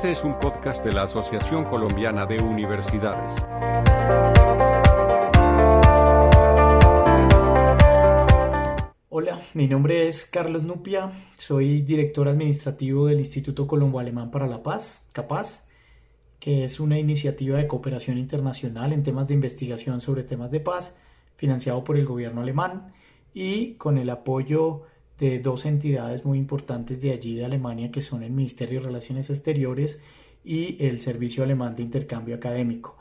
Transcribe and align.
Este 0.00 0.12
es 0.12 0.24
un 0.24 0.38
podcast 0.38 0.82
de 0.82 0.94
la 0.94 1.02
Asociación 1.02 1.66
Colombiana 1.66 2.24
de 2.24 2.42
Universidades. 2.42 3.44
Hola, 9.10 9.42
mi 9.52 9.66
nombre 9.68 10.08
es 10.08 10.24
Carlos 10.24 10.62
Nupia, 10.62 11.12
soy 11.36 11.82
director 11.82 12.28
administrativo 12.28 13.08
del 13.08 13.18
Instituto 13.18 13.66
Colombo 13.66 14.00
Alemán 14.00 14.30
para 14.30 14.46
la 14.46 14.62
Paz, 14.62 15.06
CAPAZ, 15.12 15.66
que 16.38 16.64
es 16.64 16.80
una 16.80 16.98
iniciativa 16.98 17.58
de 17.58 17.66
cooperación 17.66 18.16
internacional 18.16 18.94
en 18.94 19.02
temas 19.02 19.28
de 19.28 19.34
investigación 19.34 20.00
sobre 20.00 20.24
temas 20.24 20.50
de 20.50 20.60
paz, 20.60 20.96
financiado 21.36 21.84
por 21.84 21.98
el 21.98 22.06
gobierno 22.06 22.40
alemán 22.40 22.94
y 23.34 23.74
con 23.74 23.98
el 23.98 24.08
apoyo 24.08 24.86
dos 25.42 25.66
entidades 25.66 26.24
muy 26.24 26.38
importantes 26.38 27.02
de 27.02 27.12
allí 27.12 27.34
de 27.34 27.44
Alemania 27.44 27.90
que 27.90 28.02
son 28.02 28.22
el 28.22 28.32
Ministerio 28.32 28.80
de 28.80 28.86
Relaciones 28.86 29.28
Exteriores 29.28 30.00
y 30.44 30.82
el 30.84 31.00
Servicio 31.00 31.44
Alemán 31.44 31.76
de 31.76 31.82
Intercambio 31.82 32.34
Académico. 32.34 32.96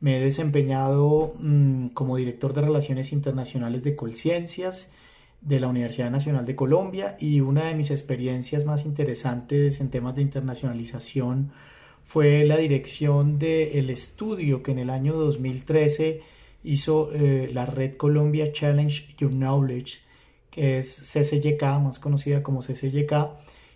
Me 0.00 0.18
he 0.18 0.20
desempeñado 0.20 1.34
mm, 1.38 1.88
como 1.88 2.16
director 2.16 2.52
de 2.54 2.62
Relaciones 2.62 3.12
Internacionales 3.12 3.82
de 3.82 3.96
Colciencias 3.96 4.90
de 5.40 5.60
la 5.60 5.68
Universidad 5.68 6.10
Nacional 6.10 6.46
de 6.46 6.56
Colombia 6.56 7.16
y 7.18 7.40
una 7.40 7.66
de 7.66 7.74
mis 7.74 7.90
experiencias 7.90 8.64
más 8.64 8.84
interesantes 8.86 9.80
en 9.80 9.90
temas 9.90 10.14
de 10.14 10.22
internacionalización 10.22 11.52
fue 12.04 12.44
la 12.44 12.56
dirección 12.56 13.38
del 13.38 13.90
estudio 13.90 14.62
que 14.62 14.72
en 14.72 14.78
el 14.78 14.90
año 14.90 15.14
2013 15.14 16.22
hizo 16.62 17.12
eh, 17.12 17.50
la 17.52 17.66
Red 17.66 17.96
Colombia 17.96 18.52
Challenge 18.52 19.14
Your 19.18 19.32
Knowledge 19.32 19.98
que 20.54 20.78
es 20.78 21.02
CCYK, 21.12 21.62
más 21.82 21.98
conocida 21.98 22.44
como 22.44 22.60
CCYK, 22.60 23.12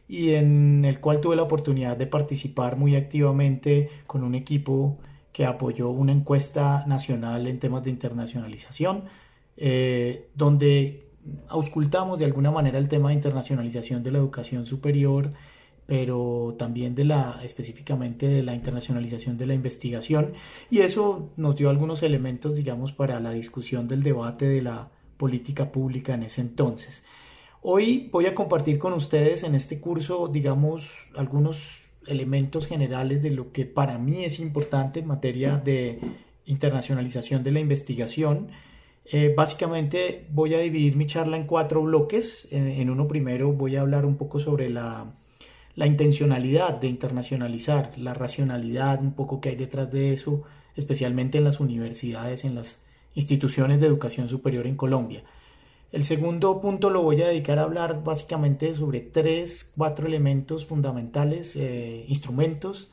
y 0.07 0.35
en 0.35 0.85
el 0.85 1.01
cual 1.01 1.21
tuve 1.21 1.35
la 1.35 1.43
oportunidad 1.43 1.97
de 1.97 2.07
participar 2.07 2.77
muy 2.77 2.95
activamente 2.95 3.91
con 4.07 4.23
un 4.23 4.37
equipo 4.37 4.97
que 5.33 5.45
apoyó 5.45 5.91
una 5.91 6.13
encuesta 6.13 6.87
nacional 6.87 7.49
en 7.49 7.59
temas 7.59 7.83
de 7.83 7.91
internacionalización, 7.91 9.07
eh, 9.57 10.29
donde 10.37 11.09
auscultamos 11.49 12.21
de 12.21 12.27
alguna 12.27 12.53
manera 12.53 12.79
el 12.79 12.89
tema 12.89 13.09
de 13.09 13.17
internacionalización 13.17 14.05
de 14.05 14.13
la 14.13 14.19
educación 14.19 14.65
superior, 14.65 15.33
pero 15.85 16.55
también 16.57 16.95
de 16.95 17.07
la 17.07 17.41
específicamente 17.43 18.29
de 18.29 18.45
la 18.45 18.55
internacionalización 18.55 19.37
de 19.37 19.47
la 19.47 19.55
investigación. 19.55 20.35
Y 20.71 20.79
eso 20.83 21.31
nos 21.37 21.57
dio 21.57 21.71
algunos 21.71 22.05
elementos 22.05 22.55
digamos 22.55 22.93
para 22.93 23.19
la 23.19 23.33
discusión 23.33 23.89
del 23.89 24.05
debate 24.05 24.47
de 24.47 24.63
la 24.63 24.91
política 25.19 25.71
pública 25.71 26.15
en 26.15 26.23
ese 26.23 26.41
entonces. 26.41 27.03
Hoy 27.61 28.09
voy 28.13 28.27
a 28.27 28.35
compartir 28.35 28.79
con 28.79 28.93
ustedes 28.93 29.43
en 29.43 29.55
este 29.55 29.81
curso, 29.81 30.29
digamos, 30.29 30.91
algunos 31.17 31.83
elementos 32.07 32.67
generales 32.67 33.21
de 33.23 33.31
lo 33.31 33.53
que 33.53 33.67
para 33.67 33.99
mí 33.99 34.25
es 34.25 34.41
importante 34.41 35.01
en 35.01 35.07
materia 35.07 35.57
de 35.57 36.01
internacionalización 36.47 37.43
de 37.43 37.53
la 37.53 37.61
investigación. 37.61 38.49
Eh, 39.05 39.35
básicamente 39.37 40.27
voy 40.31 40.55
a 40.55 40.59
dividir 40.59 40.97
mi 40.97 41.07
charla 41.07 41.37
en 41.37 41.47
cuatro 41.47 41.83
bloques. 41.83 42.49
En, 42.51 42.89
uno 42.91 43.09
primero 43.09 43.53
voy 43.53 43.77
a 43.77 43.81
hablar 43.81 44.07
un 44.07 44.17
poco 44.17 44.39
sobre 44.39 44.71
la, 44.71 45.13
la, 45.75 45.87
intencionalidad 45.87 46.75
de 46.75 46.89
internacionalizar, 46.89 47.93
la 47.99 48.15
racionalidad 48.15 49.03
un 49.03 49.13
poco 49.15 49.41
que 49.41 49.51
hay 49.51 49.57
detrás 49.57 49.91
de 49.91 50.13
eso, 50.13 50.45
especialmente 50.77 51.39
en 51.39 51.45
las 51.45 51.61
universidades, 51.61 52.45
en 52.45 52.55
las 52.55 52.83
instituciones 53.19 53.81
de 53.81 53.89
educación 53.89 54.29
superior 54.29 54.67
en 54.67 54.77
Colombia. 54.77 55.25
El 55.91 56.05
segundo 56.05 56.61
punto 56.61 56.89
lo 56.89 57.03
voy 57.03 57.21
a 57.21 57.29
dedicar 57.29 57.59
a 57.59 57.65
hablar 57.65 58.05
básicamente 58.05 58.73
sobre 58.75 59.01
tres, 59.01 59.73
cuatro 59.77 60.07
elementos 60.07 60.65
fundamentales, 60.65 61.57
eh, 61.57 62.05
instrumentos 62.07 62.91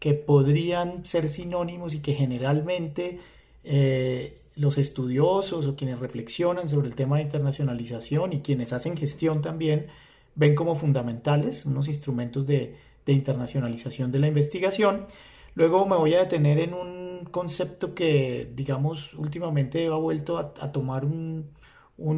que 0.00 0.14
podrían 0.14 1.04
ser 1.04 1.28
sinónimos 1.28 1.94
y 1.94 2.00
que 2.00 2.14
generalmente 2.14 3.20
eh, 3.62 4.40
los 4.56 4.78
estudiosos 4.78 5.66
o 5.66 5.76
quienes 5.76 6.00
reflexionan 6.00 6.68
sobre 6.68 6.88
el 6.88 6.96
tema 6.96 7.18
de 7.18 7.22
internacionalización 7.22 8.32
y 8.32 8.40
quienes 8.40 8.72
hacen 8.72 8.96
gestión 8.96 9.42
también 9.42 9.86
ven 10.34 10.56
como 10.56 10.74
fundamentales, 10.74 11.66
unos 11.66 11.86
instrumentos 11.86 12.46
de, 12.46 12.74
de 13.06 13.12
internacionalización 13.12 14.10
de 14.10 14.18
la 14.18 14.26
investigación. 14.26 15.06
Luego 15.54 15.86
me 15.86 15.96
voy 15.96 16.14
a 16.14 16.20
detener 16.20 16.58
en 16.58 16.74
un 16.74 16.97
concepto 17.24 17.94
que, 17.94 18.50
digamos, 18.54 19.14
últimamente 19.14 19.86
ha 19.86 19.94
vuelto 19.94 20.38
a, 20.38 20.72
tomar 20.72 21.04
un, 21.04 21.50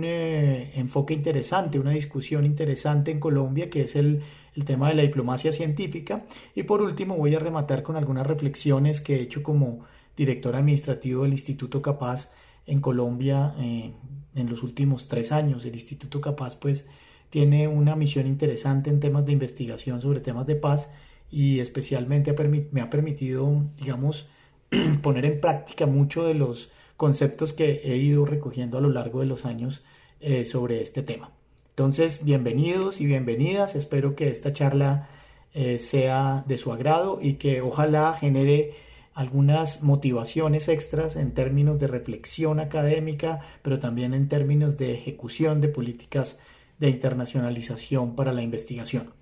eh, 0.04 0.72
enfoque 0.74 1.14
interesante, 1.14 1.78
una 1.78 1.92
discusión 1.92 2.44
interesante 2.44 3.10
en 3.10 3.20
Colombia, 3.20 3.70
que 3.70 3.82
es 3.82 3.96
el, 3.96 4.22
tema 4.66 4.90
de 4.90 4.94
la 4.94 5.02
diplomacia 5.02 5.52
científica. 5.52 6.26
Y 6.54 6.64
por 6.64 6.82
último 6.82 7.16
voy 7.16 7.34
a 7.34 7.38
rematar 7.38 7.82
con 7.82 7.96
algunas 7.96 8.26
reflexiones 8.26 9.00
que 9.00 9.16
he 9.16 9.20
hecho 9.22 9.42
como 9.42 9.86
director 10.16 10.54
administrativo 10.54 11.22
del 11.22 11.32
Instituto 11.32 11.80
Capaz 11.80 12.30
en 12.66 12.80
Colombia 12.80 13.54
eh, 13.58 13.92
en 14.34 14.50
los 14.50 14.62
últimos 14.62 15.08
tres 15.08 15.32
años. 15.32 15.64
El 15.64 15.74
Instituto 15.74 16.20
Capaz 16.20 16.56
pues 16.56 16.88
tiene 17.30 17.68
una 17.68 17.96
misión 17.96 18.26
interesante 18.26 18.90
en 18.90 19.00
temas 19.00 19.24
de 19.24 19.32
investigación 19.32 20.02
sobre 20.02 20.20
temas 20.20 20.46
de 20.46 20.56
paz 20.56 20.90
y 21.30 21.60
especialmente 21.60 22.34
me 22.72 22.80
ha 22.80 22.90
permitido, 22.90 23.64
digamos, 23.76 24.28
poner 25.02 25.24
en 25.24 25.40
práctica 25.40 25.86
mucho 25.86 26.24
de 26.24 26.34
los 26.34 26.70
conceptos 26.96 27.52
que 27.52 27.80
he 27.84 27.96
ido 27.96 28.24
recogiendo 28.24 28.78
a 28.78 28.80
lo 28.80 28.90
largo 28.90 29.20
de 29.20 29.26
los 29.26 29.44
años 29.44 29.82
eh, 30.20 30.44
sobre 30.44 30.82
este 30.82 31.02
tema. 31.02 31.32
Entonces, 31.70 32.24
bienvenidos 32.24 33.00
y 33.00 33.06
bienvenidas. 33.06 33.74
Espero 33.74 34.14
que 34.14 34.28
esta 34.28 34.52
charla 34.52 35.08
eh, 35.54 35.78
sea 35.78 36.44
de 36.46 36.58
su 36.58 36.72
agrado 36.72 37.18
y 37.20 37.34
que 37.34 37.62
ojalá 37.62 38.12
genere 38.14 38.74
algunas 39.14 39.82
motivaciones 39.82 40.68
extras 40.68 41.16
en 41.16 41.32
términos 41.32 41.80
de 41.80 41.88
reflexión 41.88 42.60
académica, 42.60 43.40
pero 43.62 43.78
también 43.78 44.14
en 44.14 44.28
términos 44.28 44.76
de 44.76 44.92
ejecución 44.92 45.60
de 45.60 45.68
políticas 45.68 46.38
de 46.78 46.90
internacionalización 46.90 48.14
para 48.14 48.32
la 48.32 48.42
investigación. 48.42 49.12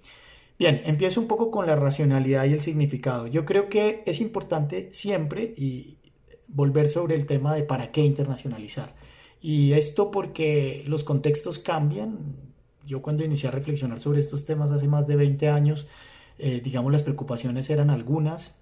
Bien, 0.59 0.83
empiezo 0.85 1.21
un 1.21 1.29
poco 1.29 1.53
con 1.53 1.67
la 1.67 1.77
racionalidad 1.77 2.45
y 2.45 2.53
el 2.53 2.61
significado. 2.61 3.29
Yo 3.29 3.45
creo 3.45 3.69
que 3.69 4.03
es 4.07 4.21
importante 4.21 4.93
siempre 4.93 5.55
volver 6.49 6.89
sobre 6.89 7.15
el 7.15 7.27
tema 7.27 7.55
de 7.55 7.63
para 7.63 7.93
qué 7.93 8.03
internacionalizar. 8.03 8.95
Y 9.41 9.75
esto 9.75 10.11
porque 10.11 10.83
los 10.89 11.05
contextos 11.05 11.61
cambian. 11.61 12.35
Yo 12.85 13.03
cuando 13.03 13.25
inicié 13.25 13.49
a 13.49 13.53
reflexionar 13.53 14.01
sobre 14.01 14.19
estos 14.19 14.47
temas 14.47 14.73
hace 14.73 14.89
más 14.89 15.07
de 15.07 15.15
20 15.15 15.49
años, 15.49 15.87
eh, 16.39 16.61
digamos 16.63 16.91
las 16.91 17.03
preocupaciones 17.03 17.71
eran 17.71 17.91
algunas 17.91 18.59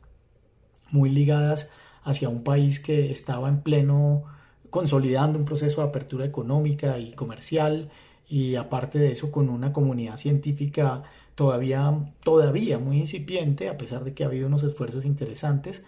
muy 0.91 1.09
ligadas 1.09 1.73
hacia 2.05 2.29
un 2.29 2.45
país 2.45 2.79
que 2.79 3.11
estaba 3.11 3.49
en 3.49 3.63
pleno 3.63 4.25
consolidando 4.69 5.39
un 5.39 5.45
proceso 5.47 5.81
de 5.81 5.89
apertura 5.89 6.27
económica 6.27 6.99
y 6.99 7.13
comercial 7.13 7.91
y 8.29 8.57
aparte 8.57 8.99
de 8.99 9.13
eso 9.13 9.31
con 9.33 9.49
una 9.49 9.73
comunidad 9.73 10.17
científica 10.17 11.05
todavía, 11.37 12.13
todavía 12.25 12.79
muy 12.81 12.99
incipiente, 12.99 13.69
a 13.69 13.79
pesar 13.79 14.03
de 14.03 14.15
que 14.15 14.25
ha 14.25 14.27
habido 14.27 14.49
unos 14.49 14.65
esfuerzos 14.65 15.05
interesantes, 15.05 15.85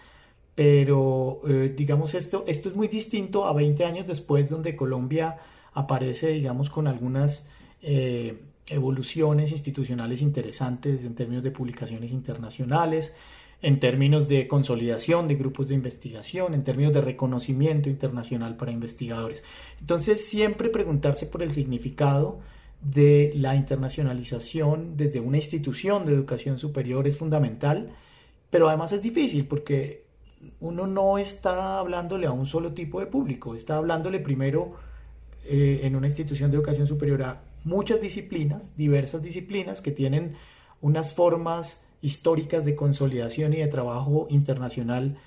pero 0.55 1.41
eh, 1.47 1.73
digamos 1.75 2.13
esto, 2.13 2.45
esto 2.47 2.69
es 2.69 2.75
muy 2.75 2.87
distinto 2.87 3.45
a 3.45 3.53
20 3.53 3.83
años 3.83 4.07
después 4.07 4.49
donde 4.49 4.75
Colombia 4.75 5.37
aparece, 5.73 6.29
digamos, 6.29 6.69
con 6.69 6.87
algunas 6.87 7.47
eh, 7.81 8.37
evoluciones 8.67 9.51
institucionales 9.51 10.21
interesantes 10.21 11.03
en 11.03 11.15
términos 11.15 11.43
de 11.43 11.51
publicaciones 11.51 12.11
internacionales, 12.11 13.15
en 13.61 13.79
términos 13.79 14.27
de 14.27 14.47
consolidación 14.47 15.27
de 15.27 15.35
grupos 15.35 15.69
de 15.69 15.75
investigación, 15.75 16.53
en 16.53 16.63
términos 16.63 16.93
de 16.93 17.01
reconocimiento 17.01 17.89
internacional 17.89 18.55
para 18.55 18.71
investigadores. 18.71 19.43
Entonces, 19.79 20.25
siempre 20.25 20.69
preguntarse 20.69 21.25
por 21.25 21.41
el 21.41 21.51
significado 21.51 22.39
de 22.81 23.31
la 23.35 23.55
internacionalización 23.55 24.95
desde 24.95 25.19
una 25.19 25.37
institución 25.37 26.05
de 26.05 26.13
educación 26.13 26.57
superior 26.57 27.07
es 27.07 27.17
fundamental, 27.17 27.89
pero 28.49 28.67
además 28.69 28.91
es 28.91 29.01
difícil 29.01 29.45
porque 29.45 30.05
uno 30.59 30.87
no 30.87 31.17
está 31.17 31.79
hablándole 31.79 32.27
a 32.27 32.31
un 32.31 32.47
solo 32.47 32.73
tipo 32.73 32.99
de 32.99 33.07
público, 33.07 33.55
está 33.55 33.77
hablándole 33.77 34.19
primero 34.19 34.75
eh, 35.45 35.81
en 35.83 35.95
una 35.95 36.07
institución 36.07 36.51
de 36.51 36.57
educación 36.57 36.87
superior 36.87 37.23
a 37.23 37.41
muchas 37.63 37.99
disciplinas, 37.99 38.77
diversas 38.77 39.21
disciplinas 39.21 39.81
que 39.81 39.91
tienen 39.91 40.35
unas 40.81 41.13
formas 41.13 41.85
históricas 42.01 42.63
de 42.63 42.75
consolidación 42.75 43.53
y 43.53 43.57
de 43.57 43.67
trabajo 43.67 44.27
internacional 44.29 45.17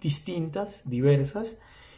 distintas, 0.00 0.82
diversas, 0.84 1.56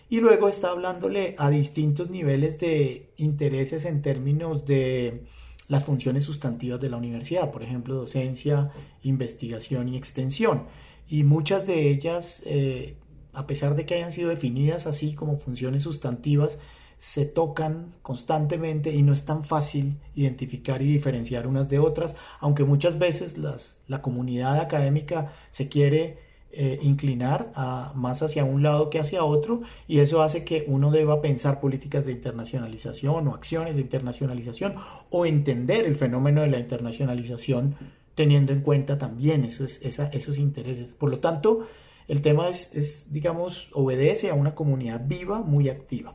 y 0.08 0.20
luego 0.20 0.48
está 0.48 0.70
hablándole 0.70 1.34
a 1.38 1.50
distintos 1.50 2.10
niveles 2.10 2.58
de 2.58 3.10
intereses 3.16 3.84
en 3.84 4.02
términos 4.02 4.64
de 4.64 5.24
las 5.68 5.84
funciones 5.84 6.24
sustantivas 6.24 6.80
de 6.80 6.88
la 6.88 6.96
universidad, 6.96 7.50
por 7.50 7.62
ejemplo, 7.62 7.94
docencia, 7.94 8.70
investigación 9.02 9.88
y 9.88 9.96
extensión. 9.96 10.64
Y 11.08 11.24
muchas 11.24 11.66
de 11.66 11.90
ellas, 11.90 12.42
eh, 12.46 12.96
a 13.34 13.46
pesar 13.46 13.76
de 13.76 13.84
que 13.84 13.94
hayan 13.94 14.12
sido 14.12 14.30
definidas 14.30 14.86
así 14.86 15.14
como 15.14 15.38
funciones 15.38 15.82
sustantivas, 15.82 16.58
se 16.96 17.26
tocan 17.26 17.94
constantemente 18.02 18.92
y 18.92 19.02
no 19.02 19.12
es 19.12 19.24
tan 19.24 19.44
fácil 19.44 19.98
identificar 20.14 20.82
y 20.82 20.92
diferenciar 20.92 21.46
unas 21.46 21.68
de 21.68 21.78
otras, 21.78 22.16
aunque 22.40 22.64
muchas 22.64 22.98
veces 22.98 23.38
las, 23.38 23.80
la 23.86 24.02
comunidad 24.02 24.58
académica 24.58 25.32
se 25.50 25.68
quiere 25.68 26.27
eh, 26.50 26.78
inclinar 26.80 27.52
más 27.94 28.22
hacia 28.22 28.42
un 28.44 28.62
lado 28.62 28.88
que 28.88 28.98
hacia 28.98 29.22
otro 29.22 29.60
y 29.86 29.98
eso 29.98 30.22
hace 30.22 30.44
que 30.44 30.64
uno 30.66 30.90
deba 30.90 31.20
pensar 31.20 31.60
políticas 31.60 32.06
de 32.06 32.12
internacionalización 32.12 33.28
o 33.28 33.34
acciones 33.34 33.74
de 33.74 33.82
internacionalización 33.82 34.76
o 35.10 35.26
entender 35.26 35.84
el 35.86 35.96
fenómeno 35.96 36.40
de 36.40 36.48
la 36.48 36.58
internacionalización 36.58 37.76
teniendo 38.14 38.52
en 38.52 38.62
cuenta 38.62 38.96
también 38.96 39.44
esos, 39.44 39.82
esos 39.82 40.38
intereses. 40.38 40.92
Por 40.94 41.10
lo 41.10 41.18
tanto, 41.20 41.68
el 42.08 42.22
tema 42.22 42.48
es, 42.48 43.08
digamos, 43.12 43.68
obedece 43.72 44.30
a 44.30 44.34
una 44.34 44.54
comunidad 44.54 45.02
viva, 45.06 45.42
muy 45.42 45.68
activa. 45.68 46.14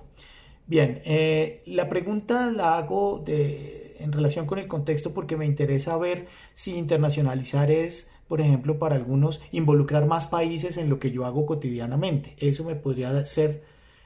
Bien, 0.65 1.01
eh, 1.05 1.61
la 1.67 1.89
pregunta 1.89 2.51
la 2.51 2.77
hago 2.77 3.23
en 3.27 4.11
relación 4.11 4.45
con 4.45 4.59
el 4.59 4.67
contexto 4.67 5.13
porque 5.13 5.37
me 5.37 5.45
interesa 5.45 5.95
ver 5.97 6.27
si 6.53 6.75
internacionalizar 6.75 7.71
es, 7.71 8.12
por 8.27 8.41
ejemplo, 8.41 8.79
para 8.79 8.95
algunos, 8.95 9.41
involucrar 9.51 10.05
más 10.05 10.27
países 10.27 10.77
en 10.77 10.89
lo 10.89 10.99
que 10.99 11.11
yo 11.11 11.25
hago 11.25 11.45
cotidianamente. 11.45 12.35
Eso 12.37 12.63
me 12.63 12.75
podría 12.75 13.23
ser 13.25 13.63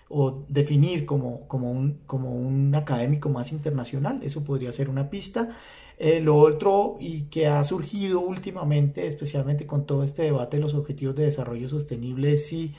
o 0.09 0.45
definir 0.47 1.05
como, 1.05 1.47
como, 1.47 1.71
un, 1.71 1.99
como 2.05 2.31
un 2.33 2.73
académico 2.75 3.29
más 3.29 3.51
internacional. 3.51 4.19
Eso 4.23 4.43
podría 4.43 4.71
ser 4.71 4.89
una 4.89 5.09
pista. 5.09 5.57
Eh, 5.99 6.19
lo 6.21 6.37
otro 6.37 6.97
y 6.99 7.23
que 7.23 7.47
ha 7.47 7.63
surgido 7.63 8.19
últimamente, 8.19 9.07
especialmente 9.07 9.65
con 9.65 9.85
todo 9.85 10.03
este 10.03 10.23
debate 10.23 10.57
de 10.57 10.63
los 10.63 10.75
objetivos 10.75 11.15
de 11.15 11.25
desarrollo 11.25 11.67
sostenible, 11.69 12.33
es 12.33 12.45
si 12.47 12.73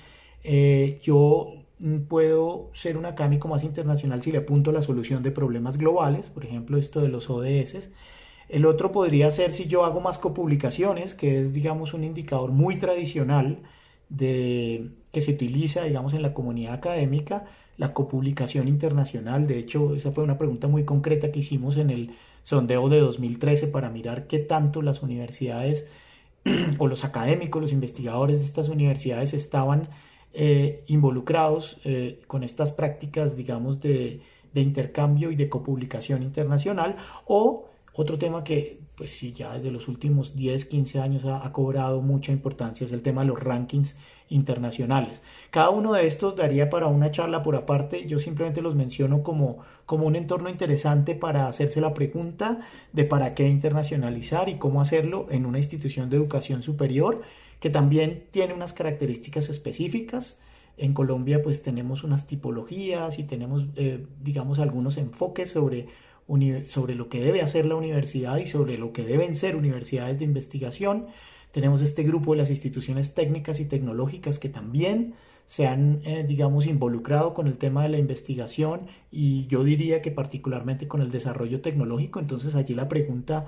eh, 0.44 1.00
yo 1.02 1.55
puedo 2.08 2.70
ser 2.75 2.96
un 2.96 3.06
académico 3.06 3.49
más 3.49 3.64
internacional 3.64 4.23
si 4.23 4.32
le 4.32 4.38
apunto 4.38 4.70
a 4.70 4.73
la 4.73 4.82
solución 4.82 5.23
de 5.23 5.31
problemas 5.31 5.79
globales, 5.79 6.29
por 6.29 6.44
ejemplo, 6.44 6.79
esto 6.79 7.00
de 7.00 7.08
los 7.08 7.29
ODS. 7.29 7.91
El 8.49 8.67
otro 8.67 8.93
podría 8.93 9.31
ser 9.31 9.53
si 9.53 9.67
yo 9.67 9.85
hago 9.85 10.00
más 10.00 10.19
copublicaciones, 10.19 11.15
que 11.15 11.41
es, 11.41 11.53
digamos, 11.53 11.95
un 11.95 12.05
indicador 12.05 12.53
muy 12.53 12.77
tradicional 12.77 13.59
de, 14.09 14.91
que 15.12 15.21
se 15.21 15.33
utiliza, 15.33 15.85
digamos, 15.85 16.15
en 16.15 16.23
la 16.23 16.35
comunidad 16.35 16.75
académica, 16.75 17.45
la 17.77 17.93
copublicación 17.95 18.69
internacional. 18.69 19.47
De 19.47 19.59
hecho, 19.59 19.95
esa 19.95 20.12
fue 20.12 20.25
una 20.25 20.39
pregunta 20.39 20.67
muy 20.67 20.85
concreta 20.85 21.31
que 21.31 21.41
hicimos 21.41 21.77
en 21.77 21.91
el 21.91 22.15
sondeo 22.43 22.89
de 22.89 23.00
2013 23.00 23.69
para 23.69 23.91
mirar 23.91 24.27
qué 24.27 24.39
tanto 24.39 24.83
las 24.83 25.03
universidades 25.03 25.91
o 26.79 26.87
los 26.87 27.05
académicos, 27.05 27.61
los 27.61 27.73
investigadores 27.73 28.41
de 28.41 28.47
estas 28.47 28.69
universidades 28.69 29.35
estaban 29.35 29.89
eh, 30.33 30.85
involucrados 30.87 31.79
eh, 31.85 32.21
con 32.27 32.43
estas 32.44 32.71
prácticas, 32.73 33.37
digamos, 33.37 33.81
de, 33.81 34.21
intercambio 34.55 35.31
y 35.31 35.37
de 35.37 35.49
copublicación 35.49 36.25
internacional 36.25 36.97
o 37.27 37.69
otro 38.00 38.17
tema 38.17 38.45
que 38.45 38.79
pues 38.95 39.11
sí, 39.11 39.33
ya 39.33 39.55
desde 39.55 39.73
los 39.73 39.89
últimos 39.89 40.37
10, 40.37 40.67
15 40.67 41.00
años 41.00 41.25
ha, 41.25 41.53
cobrado 41.53 42.00
mucha 42.00 42.31
importancia 42.31 42.85
es 42.85 42.93
el 42.93 43.03
tema 43.03 43.23
de 43.23 43.29
los 43.29 43.43
rankings 43.43 43.97
internacionales. 44.29 45.21
Cada 45.50 45.71
uno 45.71 45.93
de 45.93 46.06
estos 46.06 46.37
daría 46.37 46.71
para 46.71 46.87
una 46.87 47.11
charla 47.11 47.43
por 47.43 47.56
aparte, 47.56 48.06
yo 48.06 48.21
simplemente 48.21 48.62
los 48.62 48.77
menciono 48.77 49.25
como, 49.25 49.59
como 49.85 50.06
un 50.06 50.15
entorno 50.15 50.49
interesante 50.49 51.17
para 51.17 51.49
hacerse 51.49 51.81
la 51.81 51.93
pregunta 51.93 52.61
de 52.93 53.05
para 53.05 53.35
qué 53.35 53.49
internacionalizar 53.49 54.49
y 54.49 54.59
cómo 54.59 54.81
hacerlo 54.81 55.27
en 55.31 55.44
una 55.44 55.59
institución 55.59 56.09
de 56.09 56.19
educación 56.19 56.62
superior 56.62 57.23
que 57.59 57.71
también 57.71 58.27
tiene 58.31 58.55
unas 58.55 58.73
características 58.73 59.49
específicas. 59.49 60.39
En 60.77 60.94
Colombia 60.94 61.43
pues 61.43 61.62
tenemos 61.62 62.05
unas 62.05 62.29
tipologías 62.29 63.19
y 63.19 63.25
tenemos 63.25 63.67
eh, 63.75 64.06
digamos 64.23 64.61
algunos 64.61 64.97
enfoques 64.99 65.51
sobre, 65.51 65.89
sobre 66.67 66.95
lo 66.95 67.09
que 67.09 67.21
debe 67.21 67.43
hacer 67.43 67.67
la 67.67 67.75
universidad 67.75 68.37
y 68.39 68.47
sobre 68.47 68.79
lo 68.79 68.93
que 68.93 69.05
deben 69.05 69.35
ser 69.35 69.57
universidades 69.57 70.19
de 70.19 70.27
investigación. 70.27 71.07
Tenemos 71.53 71.83
este 71.83 72.03
grupo 72.03 72.33
de 72.33 72.39
las 72.39 72.51
instituciones 72.51 73.15
técnicas 73.15 73.59
y 73.61 73.65
tecnológicas 73.65 74.39
que 74.39 74.49
también 74.49 75.15
se 75.47 75.67
han, 75.67 76.03
eh, 76.05 76.25
digamos, 76.29 76.67
involucrado 76.67 77.33
con 77.33 77.47
el 77.47 77.57
tema 77.57 77.83
de 77.83 77.89
la 77.89 77.99
investigación 77.99 78.83
y 79.11 79.47
yo 79.47 79.65
diría 79.65 80.03
que 80.03 80.11
particularmente 80.11 80.87
con 80.87 81.01
el 81.01 81.11
desarrollo 81.11 81.63
tecnológico. 81.63 82.21
Entonces 82.21 82.55
allí 82.55 82.75
la 82.75 82.89
pregunta 82.89 83.47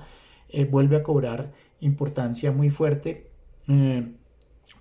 eh, 0.49 0.65
vuelve 0.65 0.97
a 0.97 1.03
cobrar 1.03 1.53
importancia 1.79 2.51
muy 2.51 2.71
fuerte 2.71 3.31
Mm, 3.67 4.15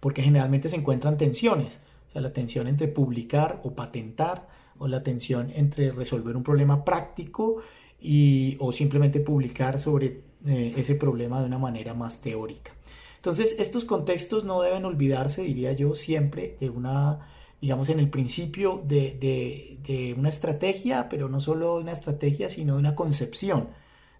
porque 0.00 0.22
generalmente 0.22 0.68
se 0.68 0.76
encuentran 0.76 1.16
tensiones, 1.16 1.80
o 2.08 2.10
sea, 2.10 2.22
la 2.22 2.32
tensión 2.32 2.66
entre 2.66 2.88
publicar 2.88 3.60
o 3.64 3.74
patentar, 3.74 4.48
o 4.78 4.88
la 4.88 5.02
tensión 5.02 5.50
entre 5.54 5.92
resolver 5.92 6.36
un 6.36 6.42
problema 6.42 6.84
práctico 6.84 7.62
y, 8.00 8.56
o 8.60 8.72
simplemente 8.72 9.20
publicar 9.20 9.78
sobre 9.78 10.20
eh, 10.46 10.74
ese 10.76 10.94
problema 10.94 11.40
de 11.40 11.46
una 11.46 11.58
manera 11.58 11.94
más 11.94 12.20
teórica. 12.20 12.72
Entonces, 13.16 13.56
estos 13.58 13.84
contextos 13.84 14.44
no 14.44 14.62
deben 14.62 14.86
olvidarse, 14.86 15.42
diría 15.42 15.72
yo, 15.72 15.94
siempre 15.94 16.56
de 16.58 16.70
una, 16.70 17.28
digamos, 17.60 17.90
en 17.90 18.00
el 18.00 18.08
principio 18.08 18.82
de, 18.86 19.78
de, 19.86 20.14
una 20.16 20.30
estrategia, 20.30 21.08
pero 21.10 21.28
no 21.28 21.40
solo 21.40 21.76
una 21.76 21.92
estrategia, 21.92 22.48
sino 22.48 22.74
de 22.74 22.80
una 22.80 22.94
concepción 22.94 23.68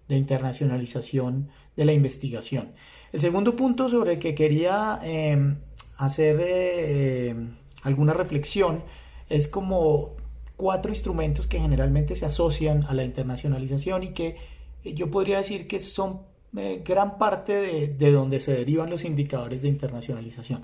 de 0.07 0.17
internacionalización 0.17 1.49
de 1.75 1.85
la 1.85 1.93
investigación. 1.93 2.73
El 3.11 3.21
segundo 3.21 3.55
punto 3.55 3.89
sobre 3.89 4.13
el 4.13 4.19
que 4.19 4.35
quería 4.35 4.99
em, 5.03 5.57
hacer 5.97 6.39
eh, 6.43 7.35
alguna 7.81 8.13
reflexión 8.13 8.83
es 9.29 9.47
como 9.47 10.15
cuatro 10.61 10.91
instrumentos 10.91 11.47
que 11.47 11.59
generalmente 11.59 12.15
se 12.15 12.27
asocian 12.27 12.83
a 12.83 12.93
la 12.93 13.03
internacionalización 13.03 14.03
y 14.03 14.13
que 14.13 14.37
eh, 14.83 14.93
yo 14.93 15.09
podría 15.09 15.37
decir 15.37 15.67
que 15.67 15.79
son 15.79 16.21
eh, 16.55 16.83
gran 16.85 17.17
parte 17.17 17.53
de, 17.53 17.87
de, 17.87 18.11
donde 18.11 18.39
se 18.39 18.53
derivan 18.53 18.91
los 18.91 19.03
indicadores 19.03 19.63
de 19.63 19.69
internacionalización. 19.69 20.63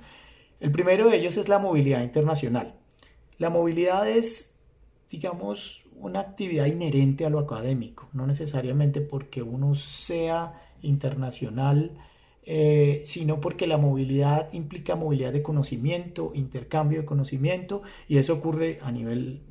El 0.60 0.72
primero 0.72 1.10
de 1.10 1.18
ellos 1.18 1.36
es 1.38 1.50
la 1.50 1.58
movilidad 1.58 2.04
internacional. 2.04 2.76
La 3.40 3.50
movilidad 3.50 4.08
es, 4.08 4.60
digamos, 5.10 5.82
una 5.96 6.20
actividad 6.20 6.68
inherente 6.68 7.26
a 7.26 7.32
lo 7.32 7.40
académico, 7.40 8.08
no 8.14 8.28
necesariamente 8.28 9.02
porque 9.02 9.42
uno 9.42 9.74
sea 9.74 10.62
internacional 10.84 11.98
eh, 12.50 13.02
sino 13.04 13.42
porque 13.42 13.68
la 13.68 13.76
movilidad 13.76 14.48
implica 14.54 14.96
movilidad 14.96 15.34
de 15.34 15.44
conocimiento, 15.44 16.32
intercambio 16.34 17.02
de 17.02 17.06
conocimiento, 17.06 17.82
y 18.08 18.20
eso 18.20 18.36
ocurre 18.36 18.80
a 18.82 18.90
nivel 18.90 19.42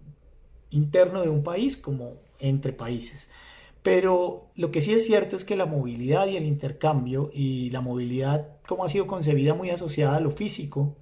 interno 0.70 1.22
de 1.22 1.28
un 1.28 1.42
país 1.42 1.76
como 1.76 2.14
entre 2.38 2.72
países. 2.72 3.28
Pero 3.82 4.48
lo 4.56 4.72
que 4.72 4.80
sí 4.80 4.92
es 4.92 5.06
cierto 5.06 5.36
es 5.36 5.44
que 5.44 5.56
la 5.56 5.66
movilidad 5.66 6.26
y 6.26 6.36
el 6.36 6.44
intercambio 6.44 7.30
y 7.32 7.70
la 7.70 7.80
movilidad, 7.80 8.48
como 8.66 8.84
ha 8.84 8.88
sido 8.88 9.06
concebida, 9.06 9.54
muy 9.54 9.70
asociada 9.70 10.16
a 10.16 10.20
lo 10.20 10.32
físico, 10.32 10.96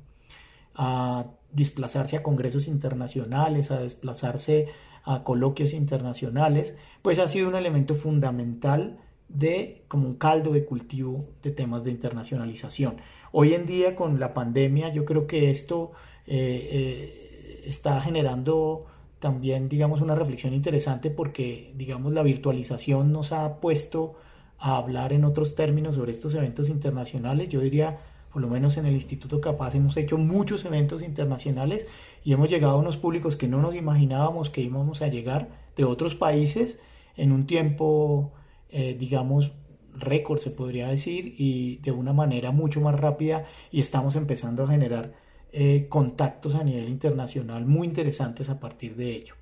a 0.75 1.26
desplazarse 1.50 2.16
a 2.16 2.23
congresos 2.23 2.68
internacionales, 2.68 3.71
a 3.71 3.80
desplazarse 3.80 4.68
a 5.04 5.23
coloquios 5.23 5.73
internacionales, 5.73 6.76
pues 7.00 7.18
ha 7.18 7.28
sido 7.28 7.49
un 7.49 7.54
elemento 7.54 7.94
fundamental 7.94 8.99
de 9.28 9.83
como 9.88 10.06
un 10.09 10.16
caldo 10.16 10.52
de 10.52 10.64
cultivo 10.64 11.26
de 11.42 11.50
temas 11.50 11.85
de 11.85 11.90
internacionalización. 11.90 12.97
Hoy 13.33 13.54
en 13.54 13.66
día 13.66 13.97
con 13.97 14.21
la 14.21 14.35
pandemia 14.35 14.92
yo 14.92 15.04
creo 15.04 15.26
que 15.26 15.50
esto 15.50 15.92
eh, 16.26 16.68
eh, 16.71 17.62
está 17.66 18.00
generando 18.00 18.87
también 19.25 19.71
digamos 19.71 20.02
una 20.02 20.14
reflexión 20.14 20.52
interesante 20.52 21.11
porque 21.11 21.73
digamos 21.78 22.12
la 22.12 22.23
virtualización 22.23 23.11
nos 23.11 23.33
ha 23.33 23.59
puesto 23.59 24.16
a 24.59 24.76
hablar 24.76 25.14
en 25.14 25.25
otros 25.25 25.54
términos 25.54 25.95
sobre 25.95 26.12
estos 26.12 26.35
eventos 26.35 26.69
internacionales. 26.69 27.49
Yo 27.49 27.61
diría, 27.61 28.00
por 28.35 28.43
lo 28.43 28.49
menos 28.49 28.76
en 28.76 28.85
el 28.85 28.93
Instituto 28.93 29.40
Capaz 29.40 29.76
hemos 29.76 29.97
hecho 29.97 30.19
muchos 30.19 30.66
eventos 30.66 31.02
internacionales 31.02 31.87
y 32.23 32.35
hemos 32.35 32.50
llegado 32.50 32.75
a 32.75 32.78
unos 32.78 32.99
públicos 32.99 33.35
que 33.35 33.49
no 33.49 33.62
nos 33.62 33.75
imaginábamos 33.75 34.50
que 34.50 34.61
íbamos 34.61 35.00
a 35.00 35.09
llegar 35.09 35.49
de 35.75 35.85
otros 35.85 36.14
países 36.14 36.78
en 37.16 37.33
un 37.33 37.47
tiempo 37.47 38.31
eh, 38.69 38.95
digamos, 39.00 39.52
récord, 39.95 40.38
se 40.38 40.50
podría 40.50 40.88
decir, 40.88 41.35
y 41.38 41.76
de 41.76 41.93
una 41.93 42.12
manera 42.12 42.50
mucho 42.50 42.83
más 42.83 43.00
rápida 43.00 43.47
y 43.73 43.81
estamos 43.81 44.16
empezando 44.16 44.64
a 44.64 44.69
generar 44.69 45.14
eh, 45.56 45.87
contactos 45.88 46.56
a 46.56 46.64
nivel 46.64 46.88
internacional 46.88 47.64
muy 47.64 47.87
interesantes 47.87 48.50
a 48.50 48.58
partir 48.58 48.96
de 48.96 49.12
ello. 49.12 49.34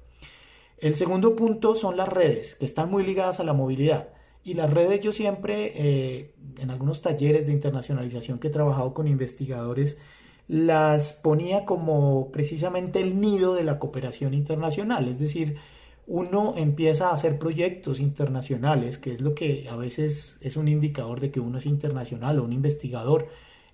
El 0.76 0.94
segundo 0.96 1.34
punto 1.34 1.74
son 1.74 1.96
las 1.96 2.08
redes, 2.08 2.54
que 2.54 2.66
están 2.66 2.90
muy 2.90 3.02
ligadas 3.02 3.40
a 3.40 3.44
la 3.44 3.54
movilidad. 3.54 4.08
Y 4.44 4.52
las 4.52 4.70
redes 4.70 5.00
yo 5.00 5.12
siempre, 5.12 5.72
eh, 5.74 6.34
en 6.58 6.70
algunos 6.70 7.00
talleres 7.00 7.46
de 7.46 7.52
internacionalización 7.52 8.38
que 8.38 8.48
he 8.48 8.50
trabajado 8.50 8.92
con 8.92 9.08
investigadores, 9.08 9.96
las 10.48 11.14
ponía 11.14 11.64
como 11.64 12.30
precisamente 12.30 13.00
el 13.00 13.18
nido 13.18 13.54
de 13.54 13.64
la 13.64 13.78
cooperación 13.78 14.34
internacional, 14.34 15.08
es 15.08 15.18
decir, 15.18 15.56
uno 16.06 16.54
empieza 16.58 17.08
a 17.08 17.14
hacer 17.14 17.38
proyectos 17.38 18.00
internacionales, 18.00 18.98
que 18.98 19.14
es 19.14 19.22
lo 19.22 19.34
que 19.34 19.66
a 19.70 19.76
veces 19.76 20.36
es 20.42 20.58
un 20.58 20.68
indicador 20.68 21.20
de 21.20 21.30
que 21.30 21.40
uno 21.40 21.56
es 21.56 21.64
internacional 21.64 22.38
o 22.38 22.44
un 22.44 22.52
investigador 22.52 23.28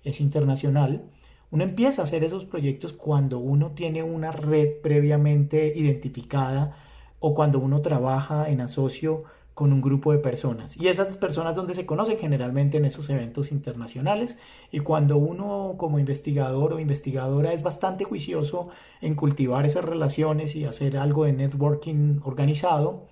es 0.05 0.21
internacional, 0.21 1.03
uno 1.51 1.63
empieza 1.63 2.01
a 2.01 2.05
hacer 2.05 2.23
esos 2.23 2.45
proyectos 2.45 2.93
cuando 2.93 3.39
uno 3.39 3.71
tiene 3.71 4.03
una 4.03 4.31
red 4.31 4.81
previamente 4.81 5.73
identificada 5.75 6.77
o 7.19 7.33
cuando 7.33 7.59
uno 7.59 7.81
trabaja 7.81 8.49
en 8.49 8.61
asocio 8.61 9.23
con 9.59 9.73
un 9.73 9.81
grupo 9.81 10.13
de 10.13 10.19
personas. 10.19 10.77
Y 10.77 10.87
esas 10.87 11.15
personas 11.15 11.53
donde 11.53 11.73
se 11.73 11.85
conocen 11.85 12.17
generalmente 12.17 12.77
en 12.77 12.85
esos 12.85 13.09
eventos 13.09 13.51
internacionales. 13.51 14.37
Y 14.71 14.79
cuando 14.79 15.17
uno 15.17 15.75
como 15.77 15.99
investigador 15.99 16.71
o 16.71 16.79
investigadora 16.79 17.51
es 17.51 17.61
bastante 17.61 18.05
juicioso 18.05 18.69
en 19.01 19.15
cultivar 19.15 19.65
esas 19.65 19.83
relaciones 19.83 20.55
y 20.55 20.63
hacer 20.63 20.95
algo 20.95 21.25
de 21.25 21.33
networking 21.33 22.21
organizado, 22.23 23.07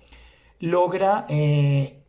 logra 0.58 1.26
eh, 1.28 2.00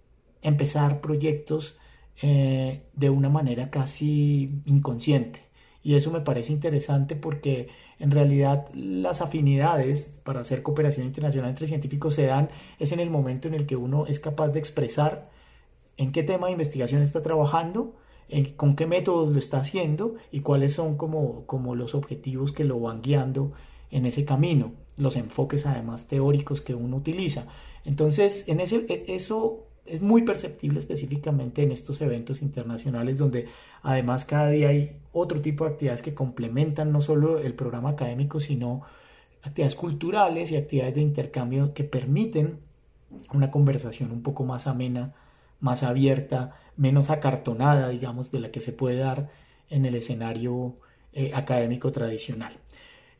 empezar 0.42 1.02
proyectos 1.02 1.78
eh, 2.22 2.84
de 2.94 3.10
una 3.10 3.28
manera 3.28 3.70
casi 3.70 4.62
inconsciente. 4.66 5.49
Y 5.84 5.96
eso 5.96 6.12
me 6.12 6.22
parece 6.22 6.52
interesante 6.52 7.16
porque 7.16 7.68
en 8.00 8.12
realidad 8.12 8.68
las 8.74 9.22
afinidades 9.22 10.22
para 10.24 10.42
hacer 10.42 10.62
cooperación 10.62 11.06
internacional 11.06 11.50
entre 11.50 11.68
científicos 11.68 12.16
se 12.16 12.26
dan 12.26 12.50
es 12.80 12.92
en 12.92 13.00
el 13.00 13.10
momento 13.10 13.48
en 13.48 13.54
el 13.54 13.66
que 13.66 13.76
uno 13.76 14.06
es 14.08 14.20
capaz 14.20 14.50
de 14.50 14.60
expresar 14.60 15.30
en 15.98 16.12
qué 16.12 16.24
tema 16.24 16.48
de 16.48 16.54
investigación 16.54 17.02
está 17.02 17.22
trabajando, 17.22 17.94
en, 18.30 18.54
con 18.54 18.76
qué 18.76 18.88
métodos 18.88 19.32
lo 19.32 19.40
está 19.40 19.58
haciendo 19.58 20.16
y 20.32 20.42
cuáles 20.42 20.74
son 20.74 20.96
como, 20.96 21.46
como 21.46 21.76
los 21.76 21.94
objetivos 21.96 22.52
que 22.52 22.64
lo 22.64 22.80
van 22.80 23.02
guiando 23.02 23.52
en 23.92 24.06
ese 24.06 24.24
camino, 24.24 24.72
los 24.98 25.16
enfoques 25.16 25.66
además 25.66 26.08
teóricos 26.08 26.62
que 26.62 26.76
uno 26.76 26.98
utiliza. 26.98 27.48
Entonces, 27.86 28.48
en 28.48 28.60
ese, 28.60 28.86
e, 28.88 29.16
eso 29.16 29.66
es 29.90 30.02
muy 30.02 30.24
perceptible 30.24 30.80
específicamente 30.80 31.64
en 31.64 31.72
estos 31.72 32.02
eventos 32.02 32.42
internacionales 32.42 33.18
donde 33.18 33.48
además 33.82 34.26
cada 34.26 34.50
día 34.50 34.70
hay 34.70 34.98
otro 35.12 35.42
tipo 35.42 35.66
de 35.66 35.72
actividades 35.72 36.02
que 36.02 36.14
complementan 36.14 36.92
no 36.92 37.02
solo 37.02 37.40
el 37.40 37.54
programa 37.54 37.90
académico, 37.90 38.40
sino 38.40 38.84
actividades 39.42 39.76
culturales 39.76 40.52
y 40.52 40.58
actividades 40.58 40.96
de 40.96 41.02
intercambio 41.02 41.74
que 41.74 41.84
permiten 41.84 42.60
una 43.34 43.52
conversación 43.52 44.12
un 44.12 44.22
poco 44.22 44.44
más 44.44 44.68
amena, 44.68 45.14
más 45.60 45.84
abierta, 45.84 46.56
menos 46.78 47.10
acartonada, 47.10 47.90
digamos, 47.90 48.32
de 48.32 48.40
la 48.40 48.52
que 48.52 48.62
se 48.62 48.74
puede 48.74 48.98
dar 48.98 49.30
en 49.70 49.86
el 49.86 49.96
escenario 49.96 50.76
eh, 51.14 51.32
académico 51.34 51.92
tradicional. 51.92 52.58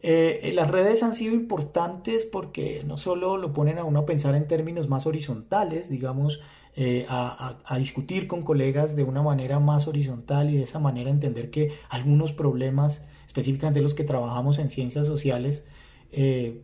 Eh, 0.02 0.52
las 0.54 0.72
redes 0.72 1.04
han 1.04 1.14
sido 1.14 1.34
importantes 1.34 2.24
porque 2.24 2.84
no 2.86 2.98
solo 2.98 3.38
lo 3.38 3.52
ponen 3.52 3.80
a 3.80 3.84
uno 3.84 4.00
a 4.00 4.06
pensar 4.06 4.36
en 4.36 4.48
términos 4.48 4.88
más 4.88 5.06
horizontales, 5.06 5.90
digamos, 5.90 6.40
eh, 6.76 7.06
a, 7.10 7.78
discutir 7.78 8.28
con 8.28 8.44
colegas 8.44 8.96
de 8.96 9.04
una 9.04 9.22
manera 9.22 9.60
más 9.60 9.88
horizontal 9.88 10.50
y 10.50 10.58
de 10.58 10.64
esa 10.64 10.80
manera 10.80 11.10
entender 11.10 11.50
que 11.50 11.74
algunos 11.90 12.32
problemas, 12.32 13.06
específicamente 13.26 13.82
los 13.82 13.94
que 13.94 14.04
trabajamos 14.04 14.60
en 14.60 14.70
ciencias 14.70 15.08
sociales, 15.08 15.68
eh, 16.12 16.62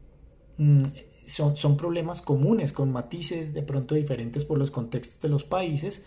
mm, 0.58 0.84
son, 1.28 1.58
son 1.58 1.76
problemas 1.76 2.22
comunes, 2.22 2.72
con 2.72 2.92
matices 2.92 3.54
de 3.54 3.64
pronto 3.64 3.96
diferentes 3.96 4.46
por 4.46 4.58
los 4.58 4.72
contextos 4.72 5.20
de 5.22 5.30
los 5.30 5.44
países. 5.44 6.06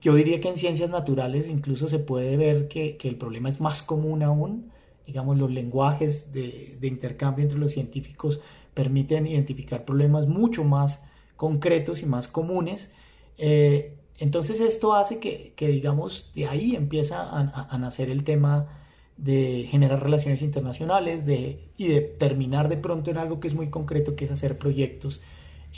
Yo 0.00 0.14
diría 0.14 0.40
que 0.40 0.50
en 0.50 0.58
ciencias 0.58 0.90
naturales 0.90 1.48
incluso 1.48 1.88
se 1.88 1.98
puede 1.98 2.36
ver 2.36 2.68
que, 2.68 2.96
que 2.98 3.08
el 3.08 3.16
problema 3.16 3.48
es 3.48 3.60
más 3.60 3.82
común 3.82 4.22
aún. 4.22 4.70
Digamos, 5.06 5.38
los 5.38 5.50
lenguajes 5.50 6.32
de, 6.32 6.76
de 6.78 6.86
intercambio 6.86 7.42
entre 7.42 7.58
los 7.58 7.72
científicos 7.72 8.40
permiten 8.74 9.26
identificar 9.26 9.84
problemas 9.84 10.28
mucho 10.28 10.62
más 10.62 11.02
concretos 11.36 12.02
y 12.02 12.06
más 12.06 12.28
comunes 12.28 12.92
eh, 13.38 13.96
entonces 14.18 14.60
esto 14.60 14.94
hace 14.94 15.18
que, 15.18 15.54
digamos, 15.58 16.30
de 16.34 16.46
ahí 16.46 16.76
empieza 16.76 17.28
a, 17.30 17.78
nacer 17.78 18.10
el 18.10 18.24
tema 18.24 18.68
de 19.16 19.66
generar 19.68 20.02
relaciones 20.02 20.42
internacionales 20.42 21.26
de, 21.26 21.60
y 21.76 21.88
de 21.88 22.00
terminar 22.00 22.68
de 22.68 22.76
pronto 22.76 23.10
en 23.10 23.18
algo 23.18 23.40
que 23.40 23.48
es 23.48 23.54
muy 23.54 23.70
concreto, 23.70 24.14
que 24.16 24.24
es 24.24 24.30
hacer 24.30 24.58
proyectos 24.58 25.20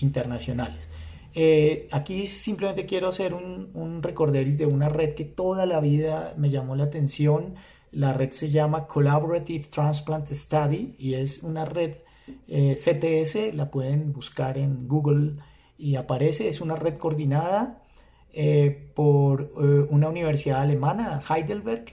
internacionales. 0.01 0.89
Eh, 1.35 1.89
aquí 1.93 2.27
simplemente 2.27 2.87
quiero 2.87 3.09
hacer 3.09 3.35
un, 3.35 3.71
un, 3.75 4.03
recorderis 4.03 4.59
de 4.59 4.67
una 4.67 4.89
red 4.89 5.15
que 5.15 5.25
toda 5.25 5.67
la 5.67 5.81
vida 5.81 6.35
me 6.37 6.51
llamó 6.51 6.77
la 6.77 6.85
atención. 6.85 7.55
La 7.93 8.13
red 8.13 8.31
se 8.31 8.51
llama 8.51 8.87
Collaborative 8.87 9.67
Transplant 9.69 10.31
Study 10.31 10.95
y 10.99 11.15
es 11.15 11.43
una 11.43 11.65
red 11.65 11.97
eh, 12.49 12.77
CTS, 12.77 13.55
la 13.55 13.71
pueden 13.71 14.13
buscar 14.13 14.59
en 14.59 14.89
Google 14.89 15.35
y 15.79 15.97
aparece, 15.97 16.49
es 16.49 16.61
una 16.61 16.77
red 16.77 16.97
coordinada 16.97 17.83
eh, 18.33 18.91
por 18.95 19.53
eh, 19.59 19.87
una 19.91 20.09
universidad 20.09 20.61
alemana, 20.61 21.23
Heidelberg, 21.29 21.87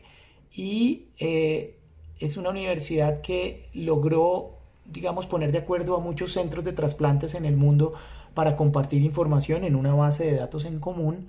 y 0.52 1.08
eh, 1.18 1.78
es 2.20 2.38
una 2.38 2.50
universidad 2.50 3.22
que 3.22 3.70
logró, 3.74 4.58
digamos, 4.86 5.26
poner 5.26 5.52
de 5.52 5.60
acuerdo 5.60 5.96
a 5.96 6.00
muchos 6.00 6.34
centros 6.34 6.64
de 6.66 6.74
trasplantes 6.74 7.34
en 7.36 7.46
el 7.46 7.56
mundo 7.56 7.94
para 8.34 8.56
compartir 8.56 9.02
información 9.04 9.64
en 9.64 9.76
una 9.76 9.94
base 9.94 10.26
de 10.26 10.36
datos 10.36 10.66
en 10.66 10.80
común 10.80 11.28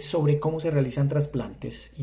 sobre 0.00 0.40
cómo 0.40 0.58
se 0.58 0.72
realizan 0.72 1.08
trasplantes, 1.08 1.94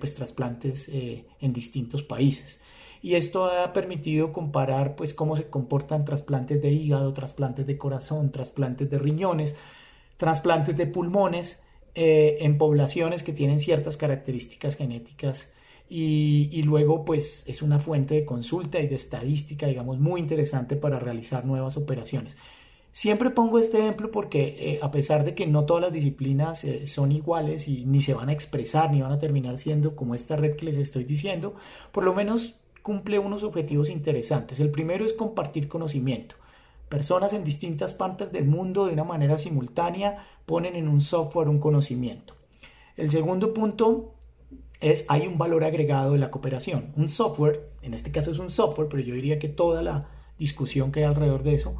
pues, 0.00 0.14
trasplantes 0.14 0.88
en 0.88 1.52
distintos 1.52 2.02
países 2.02 2.62
y 3.02 3.16
esto 3.16 3.46
ha 3.46 3.72
permitido 3.72 4.32
comparar 4.32 4.94
pues 4.94 5.12
cómo 5.12 5.36
se 5.36 5.48
comportan 5.48 6.04
trasplantes 6.04 6.62
de 6.62 6.70
hígado, 6.70 7.12
trasplantes 7.12 7.66
de 7.66 7.76
corazón, 7.76 8.30
trasplantes 8.30 8.88
de 8.88 8.98
riñones, 8.98 9.56
trasplantes 10.16 10.76
de 10.76 10.86
pulmones 10.86 11.62
eh, 11.96 12.38
en 12.40 12.58
poblaciones 12.58 13.24
que 13.24 13.32
tienen 13.32 13.58
ciertas 13.58 13.96
características 13.96 14.76
genéticas 14.76 15.52
y, 15.88 16.62
luego 16.62 17.04
pues 17.04 17.44
es 17.46 17.60
una 17.60 17.78
fuente 17.78 18.14
de 18.14 18.24
consulta 18.24 18.80
y 18.80 18.86
de 18.86 18.94
estadística 18.94 19.66
digamos 19.66 19.98
muy 19.98 20.20
interesante 20.20 20.76
para 20.76 20.98
realizar 20.98 21.44
nuevas 21.44 21.76
operaciones. 21.76 22.36
Siempre 22.92 23.30
pongo 23.30 23.58
este 23.58 23.78
ejemplo 23.78 24.10
porque 24.10 24.56
eh, 24.58 24.78
a 24.80 24.90
pesar 24.90 25.24
de 25.24 25.34
que 25.34 25.46
no 25.46 25.64
todas 25.64 25.82
las 25.82 25.92
disciplinas 25.92 26.62
eh, 26.64 26.86
son 26.86 27.10
iguales 27.10 27.66
y 27.66 27.84
ni 27.84 28.00
se 28.00 28.14
van 28.14 28.28
a 28.28 28.32
expresar 28.32 28.92
ni 28.92 29.02
van 29.02 29.12
a 29.12 29.18
terminar 29.18 29.58
siendo 29.58 29.96
como 29.96 30.14
esta 30.14 30.36
red 30.36 30.56
que 30.56 30.66
les 30.66 30.76
estoy 30.76 31.04
diciendo, 31.04 31.54
por 31.90 32.04
lo 32.04 32.14
menos 32.14 32.61
cumple 32.82 33.18
unos 33.18 33.42
objetivos 33.42 33.90
interesantes. 33.90 34.60
El 34.60 34.70
primero 34.70 35.04
es 35.04 35.12
compartir 35.12 35.68
conocimiento. 35.68 36.34
Personas 36.88 37.32
en 37.32 37.44
distintas 37.44 37.94
partes 37.94 38.32
del 38.32 38.44
mundo 38.44 38.86
de 38.86 38.92
una 38.92 39.04
manera 39.04 39.38
simultánea 39.38 40.26
ponen 40.44 40.76
en 40.76 40.88
un 40.88 41.00
software 41.00 41.48
un 41.48 41.58
conocimiento. 41.58 42.34
El 42.96 43.10
segundo 43.10 43.54
punto 43.54 44.14
es 44.80 45.06
hay 45.08 45.26
un 45.26 45.38
valor 45.38 45.64
agregado 45.64 46.12
de 46.12 46.18
la 46.18 46.30
cooperación. 46.30 46.92
Un 46.96 47.08
software, 47.08 47.70
en 47.82 47.94
este 47.94 48.10
caso 48.10 48.30
es 48.30 48.38
un 48.38 48.50
software, 48.50 48.88
pero 48.90 49.02
yo 49.02 49.14
diría 49.14 49.38
que 49.38 49.48
toda 49.48 49.82
la 49.82 50.08
discusión 50.38 50.92
que 50.92 51.00
hay 51.00 51.06
alrededor 51.06 51.44
de 51.44 51.54
eso, 51.54 51.76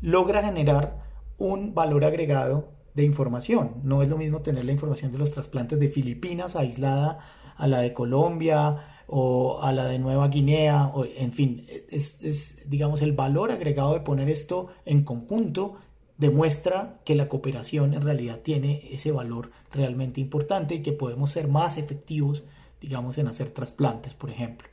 logra 0.00 0.42
generar 0.42 1.02
un 1.36 1.74
valor 1.74 2.04
agregado 2.04 2.68
de 2.94 3.02
información. 3.02 3.72
No 3.82 4.02
es 4.02 4.08
lo 4.08 4.16
mismo 4.16 4.40
tener 4.40 4.64
la 4.64 4.72
información 4.72 5.10
de 5.10 5.18
los 5.18 5.32
trasplantes 5.32 5.80
de 5.80 5.88
Filipinas 5.88 6.54
aislada 6.54 7.18
a 7.56 7.66
la 7.66 7.80
de 7.80 7.92
Colombia, 7.92 8.93
o 9.06 9.60
a 9.62 9.72
la 9.72 9.86
de 9.86 9.98
Nueva 9.98 10.28
Guinea, 10.28 10.90
o, 10.94 11.04
en 11.04 11.32
fin, 11.32 11.66
es, 11.90 12.58
digamos 12.66 13.02
el 13.02 13.12
valor 13.12 13.50
agregado 13.50 13.94
de 13.94 14.00
poner 14.00 14.28
esto 14.30 14.68
en 14.84 15.04
conjunto 15.04 15.76
demuestra 16.16 17.00
que 17.04 17.14
la 17.14 17.28
cooperación 17.28 17.94
en 17.94 18.02
realidad 18.02 18.40
tiene 18.40 18.88
ese 18.92 19.10
valor 19.10 19.50
realmente 19.72 20.20
importante 20.20 20.76
y 20.76 20.82
que 20.82 20.92
podemos 20.92 21.32
ser 21.32 21.48
más 21.48 21.76
efectivos, 21.76 22.44
digamos, 22.80 23.18
en 23.18 23.26
hacer 23.26 23.50
trasplantes, 23.50 24.14
por 24.14 24.30
ejemplo. 24.30 24.68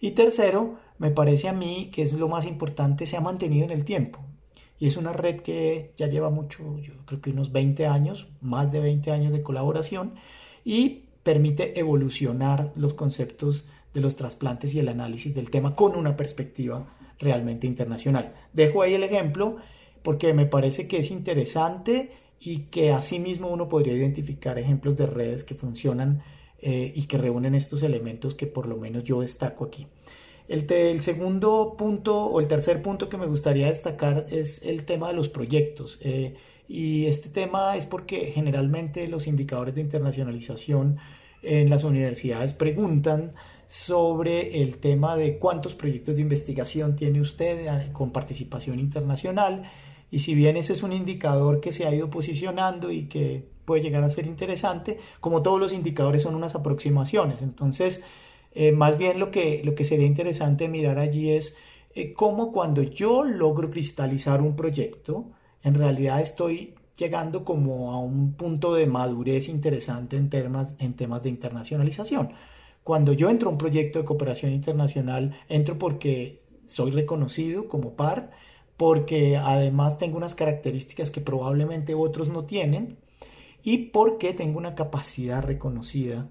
Y 0.00 0.12
tercero, 0.12 0.76
me 0.98 1.10
parece 1.10 1.48
a 1.48 1.52
mí 1.52 1.90
que 1.92 2.02
es 2.02 2.12
lo 2.12 2.28
más 2.28 2.46
importante, 2.46 3.06
se 3.06 3.16
ha 3.16 3.20
mantenido 3.20 3.64
en 3.64 3.72
el 3.72 3.84
tiempo. 3.84 4.20
Y 4.78 4.86
es 4.86 4.96
una 4.96 5.12
red 5.12 5.40
que 5.40 5.92
ya 5.96 6.06
lleva 6.06 6.30
mucho, 6.30 6.78
yo 6.80 6.92
creo 7.06 7.20
que 7.20 7.30
unos 7.30 7.50
20 7.50 7.86
años, 7.86 8.28
más 8.40 8.70
de 8.72 8.80
20 8.80 9.10
años 9.10 9.32
de 9.32 9.42
colaboración, 9.42 10.14
y 10.64 11.05
permite 11.26 11.76
evolucionar 11.80 12.70
los 12.76 12.94
conceptos 12.94 13.66
de 13.92 14.00
los 14.00 14.14
trasplantes 14.14 14.72
y 14.72 14.78
el 14.78 14.88
análisis 14.88 15.34
del 15.34 15.50
tema 15.50 15.74
con 15.74 15.96
una 15.96 16.16
perspectiva 16.16 16.86
realmente 17.18 17.66
internacional. 17.66 18.32
Dejo 18.52 18.80
ahí 18.80 18.94
el 18.94 19.02
ejemplo 19.02 19.56
porque 20.04 20.32
me 20.34 20.46
parece 20.46 20.86
que 20.86 20.98
es 20.98 21.10
interesante 21.10 22.12
y 22.38 22.66
que 22.70 22.92
asimismo 22.92 23.48
uno 23.48 23.68
podría 23.68 23.94
identificar 23.94 24.56
ejemplos 24.56 24.96
de 24.96 25.06
redes 25.06 25.42
que 25.42 25.56
funcionan 25.56 26.22
eh, 26.60 26.92
y 26.94 27.06
que 27.06 27.18
reúnen 27.18 27.56
estos 27.56 27.82
elementos 27.82 28.36
que 28.36 28.46
por 28.46 28.68
lo 28.68 28.76
menos 28.76 29.02
yo 29.02 29.22
destaco 29.22 29.64
aquí. 29.64 29.88
El, 30.46 31.02
segundo 31.02 31.74
punto 31.76 32.24
o 32.24 32.38
el 32.38 32.46
tercer 32.46 32.82
punto 32.82 33.08
que 33.08 33.16
me 33.16 33.26
gustaría 33.26 33.66
destacar 33.66 34.28
es 34.30 34.62
el 34.62 34.84
tema 34.84 35.08
de 35.08 35.14
los 35.14 35.28
proyectos. 35.28 35.98
Eh, 36.02 36.34
y 36.68 37.06
este 37.06 37.28
tema 37.28 37.76
es 37.76 37.86
porque 37.86 38.32
generalmente 38.32 39.06
los 39.08 39.26
indicadores 39.26 39.74
de 39.74 39.80
internacionalización 39.80 40.98
en 41.42 41.70
las 41.70 41.84
universidades 41.84 42.52
preguntan 42.52 43.32
sobre 43.66 44.62
el 44.62 44.78
tema 44.78 45.16
de 45.16 45.38
cuántos 45.38 45.74
proyectos 45.74 46.16
de 46.16 46.22
investigación 46.22 46.96
tiene 46.96 47.20
usted 47.20 47.66
eh, 47.66 47.92
con 47.92 48.12
participación 48.12 48.78
internacional. 48.78 49.70
Y 50.10 50.20
si 50.20 50.34
bien 50.34 50.56
ese 50.56 50.72
es 50.72 50.82
un 50.82 50.92
indicador 50.92 51.60
que 51.60 51.72
se 51.72 51.86
ha 51.86 51.94
ido 51.94 52.10
posicionando 52.10 52.90
y 52.90 53.06
que 53.06 53.44
puede 53.64 53.82
llegar 53.82 54.04
a 54.04 54.08
ser 54.08 54.26
interesante, 54.26 54.98
como 55.20 55.42
todos 55.42 55.58
los 55.58 55.72
indicadores 55.72 56.22
son 56.22 56.36
unas 56.36 56.54
aproximaciones, 56.54 57.42
entonces 57.42 58.04
eh, 58.54 58.72
más 58.72 58.96
bien 58.98 59.18
lo 59.18 59.30
que, 59.30 59.62
lo 59.64 59.74
que 59.74 59.84
sería 59.84 60.06
interesante 60.06 60.68
mirar 60.68 60.98
allí 60.98 61.30
es 61.30 61.56
eh, 61.94 62.12
cómo 62.12 62.52
cuando 62.52 62.82
yo 62.82 63.24
logro 63.24 63.70
cristalizar 63.70 64.40
un 64.40 64.54
proyecto, 64.54 65.26
en 65.66 65.74
realidad 65.74 66.20
estoy 66.20 66.74
llegando 66.96 67.44
como 67.44 67.90
a 67.90 67.98
un 67.98 68.34
punto 68.34 68.74
de 68.74 68.86
madurez 68.86 69.48
interesante 69.48 70.16
en 70.16 70.30
temas, 70.30 70.76
en 70.78 70.94
temas 70.94 71.24
de 71.24 71.30
internacionalización. 71.30 72.34
Cuando 72.84 73.12
yo 73.12 73.28
entro 73.28 73.48
a 73.48 73.52
un 73.52 73.58
proyecto 73.58 73.98
de 73.98 74.04
cooperación 74.04 74.52
internacional, 74.52 75.36
entro 75.48 75.76
porque 75.76 76.40
soy 76.66 76.92
reconocido 76.92 77.66
como 77.66 77.96
par, 77.96 78.30
porque 78.76 79.36
además 79.36 79.98
tengo 79.98 80.16
unas 80.18 80.36
características 80.36 81.10
que 81.10 81.20
probablemente 81.20 81.96
otros 81.96 82.28
no 82.28 82.44
tienen 82.44 82.98
y 83.64 83.88
porque 83.88 84.34
tengo 84.34 84.58
una 84.58 84.76
capacidad 84.76 85.42
reconocida, 85.42 86.28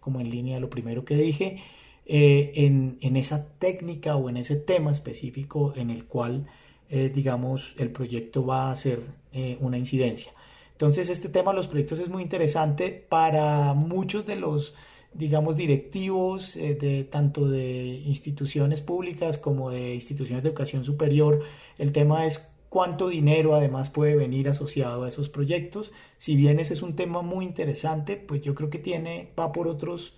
como 0.00 0.20
en 0.20 0.30
línea 0.30 0.58
lo 0.58 0.70
primero 0.70 1.04
que 1.04 1.16
dije, 1.16 1.62
eh, 2.06 2.52
en, 2.54 3.16
esa 3.16 3.46
técnica 3.58 4.16
o 4.16 4.30
en 4.30 4.38
ese 4.38 4.56
tema 4.56 4.90
específico 4.90 5.74
en 5.76 5.90
el 5.90 6.06
cual, 6.06 6.46
eh, 6.90 7.10
digamos, 7.14 7.74
el 7.78 7.90
proyecto 7.90 8.44
va 8.44 8.68
a 8.68 8.72
hacer 8.72 9.00
eh, 9.32 9.56
una 9.60 9.78
incidencia. 9.78 10.32
Entonces, 10.72 11.08
este 11.08 11.28
tema 11.28 11.52
de 11.52 11.58
los 11.58 11.68
proyectos 11.68 11.98
es 11.98 12.08
muy 12.08 12.22
interesante 12.22 12.90
para 13.08 13.74
muchos 13.74 14.26
de 14.26 14.36
los, 14.36 14.74
digamos, 15.12 15.56
directivos 15.56 16.54
de 16.54 17.04
tanto 17.04 17.48
de 17.48 18.02
instituciones 18.04 18.80
públicas 18.80 19.38
como 19.38 19.70
de 19.70 19.94
instituciones 19.94 20.42
de 20.42 20.48
educación 20.48 20.84
superior. 20.84 21.42
El 21.78 21.92
tema 21.92 22.26
es 22.26 22.52
cuánto 22.68 23.08
dinero 23.08 23.54
además 23.54 23.88
puede 23.88 24.16
venir 24.16 24.48
asociado 24.48 25.04
a 25.04 25.08
esos 25.08 25.28
proyectos. 25.28 25.92
Si 26.16 26.34
bien 26.34 26.58
ese 26.58 26.74
es 26.74 26.82
un 26.82 26.96
tema 26.96 27.22
muy 27.22 27.44
interesante, 27.44 28.16
pues 28.16 28.42
yo 28.42 28.56
creo 28.56 28.68
que 28.68 28.80
tiene, 28.80 29.30
va 29.38 29.52
por 29.52 29.68
otros 29.68 30.14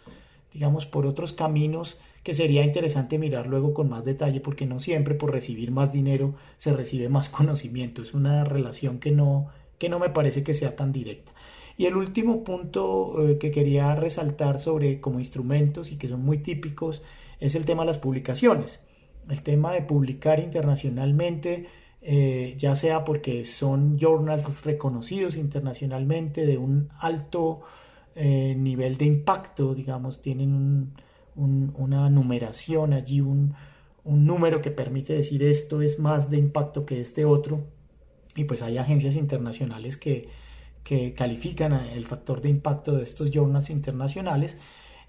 digamos, 0.57 0.87
por 0.87 1.05
otros 1.05 1.35
caminos 1.35 1.99
que 2.27 2.35
sería 2.35 2.65
interesante 2.65 3.21
mirar 3.21 3.47
luego 3.47 3.73
con 3.73 3.89
más 3.89 4.05
detalle, 4.05 4.41
porque 4.41 4.67
no 4.67 4.81
siempre 4.81 5.15
por 5.15 5.31
recibir 5.31 5.71
más 5.71 5.93
dinero 5.93 6.35
se 6.57 6.73
recibe 6.73 7.09
más 7.09 7.29
conocimiento. 7.39 8.03
Es 8.03 8.15
una 8.15 8.43
relación 8.43 8.99
que 8.99 9.13
no, 9.13 9.47
que 9.79 9.89
no 9.89 10.01
me 10.01 10.11
parece 10.11 10.43
que 10.43 10.57
sea 10.57 10.75
tan 10.75 10.93
directa. 10.93 11.31
Y 11.77 11.87
el 11.87 11.95
último 11.95 12.43
punto 12.43 13.15
eh, 13.29 13.39
que 13.39 13.53
quería 13.53 13.95
resaltar 13.95 14.59
sobre 14.59 15.01
como 15.01 15.21
instrumentos 15.21 15.93
y 15.93 15.99
que 15.99 16.09
son 16.09 16.25
muy 16.25 16.39
típicos 16.39 17.01
es 17.39 17.55
el 17.55 17.65
tema 17.65 17.85
de 17.85 17.91
las 17.91 17.99
publicaciones. 17.99 18.81
El 19.31 19.45
tema 19.45 19.73
de 19.73 19.83
publicar 19.83 20.41
internacionalmente, 20.41 21.69
eh, 22.03 22.57
ya 22.59 22.75
sea 22.75 23.05
porque 23.05 23.45
son 23.45 24.01
journals 24.01 24.65
reconocidos 24.65 25.37
internacionalmente 25.37 26.45
de 26.45 26.59
un 26.59 26.89
alto 26.99 27.61
eh, 28.17 28.57
nivel 28.59 28.97
de 28.97 29.05
impacto, 29.05 29.77
digamos, 29.77 30.21
tienen 30.21 30.91
una 31.37 32.11
numeración 32.11 32.93
allí, 32.93 33.21
un, 33.21 33.55
número 34.05 34.63
que 34.63 34.71
permite 34.71 35.15
decir 35.15 35.43
esto 35.43 35.83
es 35.83 35.99
más 35.99 36.31
de 36.31 36.39
impacto 36.39 36.87
que 36.87 37.01
este 37.01 37.25
otro. 37.25 37.65
Y 38.37 38.45
pues 38.45 38.63
hay 38.63 38.79
agencias 38.79 39.17
internacionales 39.17 39.97
que, 39.97 40.29
califican 41.17 41.73
el 41.73 42.07
factor 42.07 42.41
de 42.41 42.49
impacto 42.49 42.97
de 42.97 43.03
estos 43.03 43.33
journals 43.33 43.71
internacionales. 43.71 44.57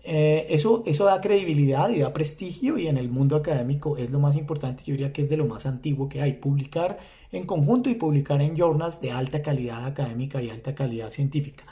Eh, 0.03 0.47
eso, 0.49 0.83
eso 0.87 1.05
da 1.05 1.21
credibilidad 1.21 1.89
y 1.89 1.99
da 1.99 2.13
prestigio 2.13 2.79
y 2.79 2.87
en 2.87 2.97
el 2.97 3.09
mundo 3.09 3.35
académico 3.35 3.97
es 3.97 4.09
lo 4.09 4.19
más 4.19 4.35
importante, 4.35 4.83
yo 4.85 4.93
diría 4.93 5.11
que 5.11 5.21
es 5.21 5.29
de 5.29 5.37
lo 5.37 5.45
más 5.45 5.65
antiguo 5.65 6.07
que 6.07 6.21
hay, 6.21 6.33
publicar 6.33 6.97
en 7.31 7.45
conjunto 7.45 7.89
y 7.89 7.95
publicar 7.95 8.41
en 8.41 8.55
journals 8.55 9.01
de 9.01 9.11
alta 9.11 9.41
calidad 9.41 9.85
académica 9.85 10.41
y 10.41 10.49
alta 10.49 10.73
calidad 10.73 11.09
científica. 11.09 11.65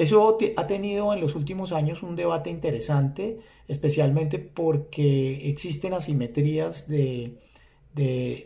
Eso 0.00 0.38
ha 0.56 0.66
tenido 0.66 1.12
en 1.12 1.20
los 1.20 1.34
últimos 1.34 1.72
años 1.72 2.02
un 2.02 2.16
debate 2.16 2.48
interesante, 2.48 3.38
especialmente 3.68 4.38
porque 4.38 5.50
existen 5.50 5.92
asimetrías 5.92 6.88
de, 6.88 7.36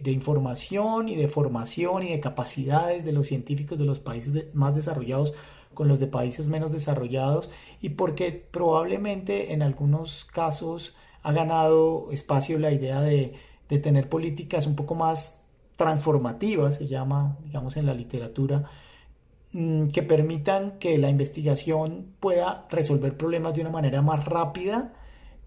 información 0.04 1.08
y 1.08 1.14
de 1.14 1.28
formación 1.28 2.02
y 2.02 2.10
de 2.10 2.18
capacidades 2.18 3.04
de 3.04 3.12
los 3.12 3.28
científicos 3.28 3.78
de 3.78 3.84
los 3.84 4.00
países 4.00 4.52
más 4.52 4.74
desarrollados 4.74 5.32
con 5.74 5.86
los 5.86 6.00
de 6.00 6.08
países 6.08 6.48
menos 6.48 6.72
desarrollados 6.72 7.48
y 7.80 7.90
porque 7.90 8.32
probablemente 8.32 9.52
en 9.52 9.62
algunos 9.62 10.24
casos 10.24 10.96
ha 11.22 11.30
ganado 11.30 12.08
espacio 12.10 12.58
la 12.58 12.72
idea 12.72 13.00
de, 13.00 13.32
de 13.68 13.78
tener 13.78 14.08
políticas 14.08 14.66
un 14.66 14.74
poco 14.74 14.96
más 14.96 15.44
transformativas, 15.76 16.74
se 16.74 16.88
llama, 16.88 17.38
digamos, 17.44 17.76
en 17.76 17.86
la 17.86 17.94
literatura, 17.94 18.68
que 19.92 20.02
permitan 20.02 20.78
que 20.80 20.98
la 20.98 21.10
investigación 21.10 22.14
pueda 22.18 22.66
resolver 22.70 23.16
problemas 23.16 23.54
de 23.54 23.60
una 23.60 23.70
manera 23.70 24.02
más 24.02 24.24
rápida, 24.24 24.94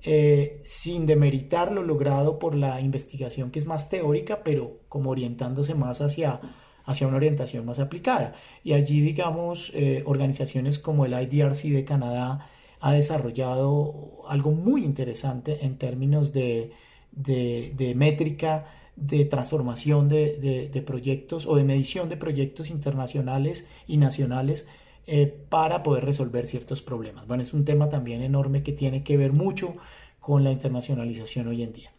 eh, 0.01 0.61
sin 0.63 1.05
demeritar 1.05 1.73
lo 1.73 1.83
logrado 1.83 2.39
por 2.39 2.55
la 2.55 2.79
investigación 2.79 3.51
que 3.51 3.59
es 3.59 3.65
más 3.65 3.89
teórica, 3.89 4.43
pero 4.45 4.79
como 4.87 5.09
orientándose 5.09 5.75
más 5.75 5.99
hacia, 5.99 6.39
hacia 6.85 7.07
una 7.07 7.17
orientación 7.17 7.65
más 7.65 7.79
aplicada. 7.79 8.33
Y 8.63 8.73
allí, 8.73 9.01
digamos, 9.01 9.71
eh, 9.73 10.03
organizaciones 10.05 10.79
como 10.79 11.05
el 11.05 11.11
IDRC 11.11 11.63
de 11.73 11.83
Canadá 11.83 12.47
ha 12.79 12.93
desarrollado 12.93 14.21
algo 14.29 14.51
muy 14.51 14.85
interesante 14.85 15.65
en 15.65 15.77
términos 15.77 16.31
de, 16.31 16.71
de 17.11 17.93
métrica 17.95 18.67
de 18.97 19.25
transformación 19.25 20.09
de, 20.09 20.83
proyectos 20.85 21.45
o 21.45 21.55
de 21.55 21.63
medición 21.63 22.09
de 22.09 22.17
proyectos 22.17 22.69
internacionales 22.69 23.65
y 23.87 23.97
nacionales 23.97 24.67
eh, 25.05 25.33
para 25.49 25.83
poder 25.83 26.03
resolver 26.03 26.47
ciertos 26.47 26.81
problemas. 26.81 27.27
Bueno, 27.27 27.43
es 27.43 27.53
un 27.53 27.63
tema 27.63 27.89
también 27.89 28.21
enorme 28.21 28.63
que 28.63 28.73
tiene 28.73 29.03
que 29.03 29.15
ver 29.15 29.31
mucho 29.31 29.75
con 30.19 30.43
la 30.43 30.51
internacionalización 30.51 31.47
hoy 31.47 31.63
en 31.63 31.73
día. 31.73 31.91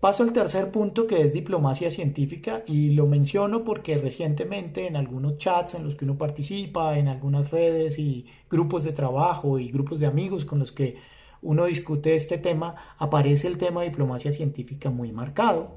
Paso 0.00 0.22
al 0.22 0.32
tercer 0.32 0.70
punto 0.70 1.06
que 1.06 1.20
es 1.20 1.32
diplomacia 1.32 1.90
científica 1.90 2.64
y 2.66 2.90
lo 2.90 3.06
menciono 3.06 3.62
porque 3.62 3.98
recientemente 3.98 4.86
en 4.86 4.96
algunos 4.96 5.38
chats 5.38 5.74
en 5.74 5.84
los 5.84 5.96
que 5.96 6.04
uno 6.04 6.18
participa, 6.18 6.98
en 6.98 7.08
algunas 7.08 7.50
redes 7.50 7.98
y 7.98 8.26
grupos 8.50 8.84
de 8.84 8.92
trabajo 8.92 9.58
y 9.58 9.70
grupos 9.70 10.00
de 10.00 10.06
amigos 10.06 10.44
con 10.44 10.58
los 10.58 10.72
que 10.72 10.96
uno 11.42 11.66
discute 11.66 12.14
este 12.14 12.38
tema, 12.38 12.74
aparece 12.98 13.48
el 13.48 13.58
tema 13.58 13.82
de 13.82 13.90
diplomacia 13.90 14.32
científica 14.32 14.90
muy 14.90 15.12
marcado. 15.12 15.76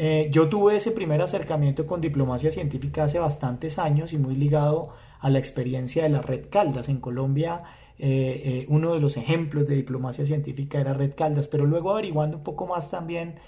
Eh, 0.00 0.28
yo 0.30 0.48
tuve 0.48 0.76
ese 0.76 0.92
primer 0.92 1.20
acercamiento 1.22 1.84
con 1.84 2.00
diplomacia 2.00 2.52
científica 2.52 3.02
hace 3.02 3.18
bastantes 3.18 3.80
años 3.80 4.12
y 4.12 4.18
muy 4.18 4.36
ligado 4.36 4.90
a 5.18 5.28
la 5.28 5.40
experiencia 5.40 6.04
de 6.04 6.08
la 6.08 6.22
Red 6.22 6.50
Caldas. 6.50 6.88
En 6.88 7.00
Colombia, 7.00 7.64
eh, 7.98 8.42
eh, 8.44 8.66
uno 8.68 8.94
de 8.94 9.00
los 9.00 9.16
ejemplos 9.16 9.66
de 9.66 9.74
diplomacia 9.74 10.24
científica 10.24 10.80
era 10.80 10.94
Red 10.94 11.14
Caldas, 11.16 11.48
pero 11.48 11.66
luego 11.66 11.90
averiguando 11.90 12.36
un 12.36 12.44
poco 12.44 12.64
más 12.68 12.92
también, 12.92 13.40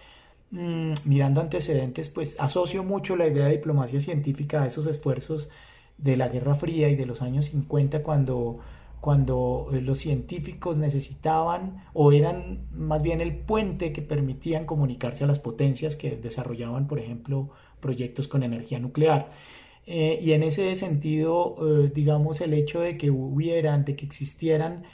mm, 0.51 0.95
mirando 1.05 1.41
antecedentes, 1.41 2.09
pues 2.09 2.37
asocio 2.41 2.83
mucho 2.83 3.15
la 3.15 3.29
idea 3.29 3.45
de 3.47 3.53
diplomacia 3.53 4.01
científica 4.01 4.63
a 4.65 4.67
esos 4.67 4.87
esfuerzos 4.87 5.49
de 5.99 6.17
la 6.17 6.29
Guerra 6.29 6.57
Fría 6.57 6.89
y 6.89 6.97
de 6.97 7.07
los 7.07 7.23
años 7.23 7.45
50 7.47 8.03
cuando 8.03 8.59
cuando 9.01 9.71
eh, 9.73 9.81
los 9.81 9.99
científicos 9.99 10.77
necesitaban 10.77 11.85
o 11.95 12.13
eran 12.13 12.67
más 12.73 13.03
bien 13.03 13.21
el 13.21 13.35
puente 13.35 13.93
que 13.93 14.03
permitían 14.03 14.67
comunicarse 14.67 15.25
a 15.25 15.27
las 15.27 15.39
potencias 15.39 15.97
que 15.97 16.17
desarrollaban, 16.17 16.87
por 16.87 16.99
ejemplo, 16.99 17.51
proyectos 17.81 18.29
con 18.29 18.43
energía 18.43 18.79
nuclear. 18.79 19.31
Eh, 19.87 20.19
y 20.23 20.33
en 20.33 20.43
ese 20.43 20.77
sentido, 20.77 21.57
eh, 21.61 21.91
digamos, 21.95 22.41
el 22.43 22.53
hecho 22.53 22.81
de 22.81 22.99
que 22.99 23.11
hubieran, 23.11 23.85
de 23.85 23.97
que 23.97 24.07
existieran 24.07 24.85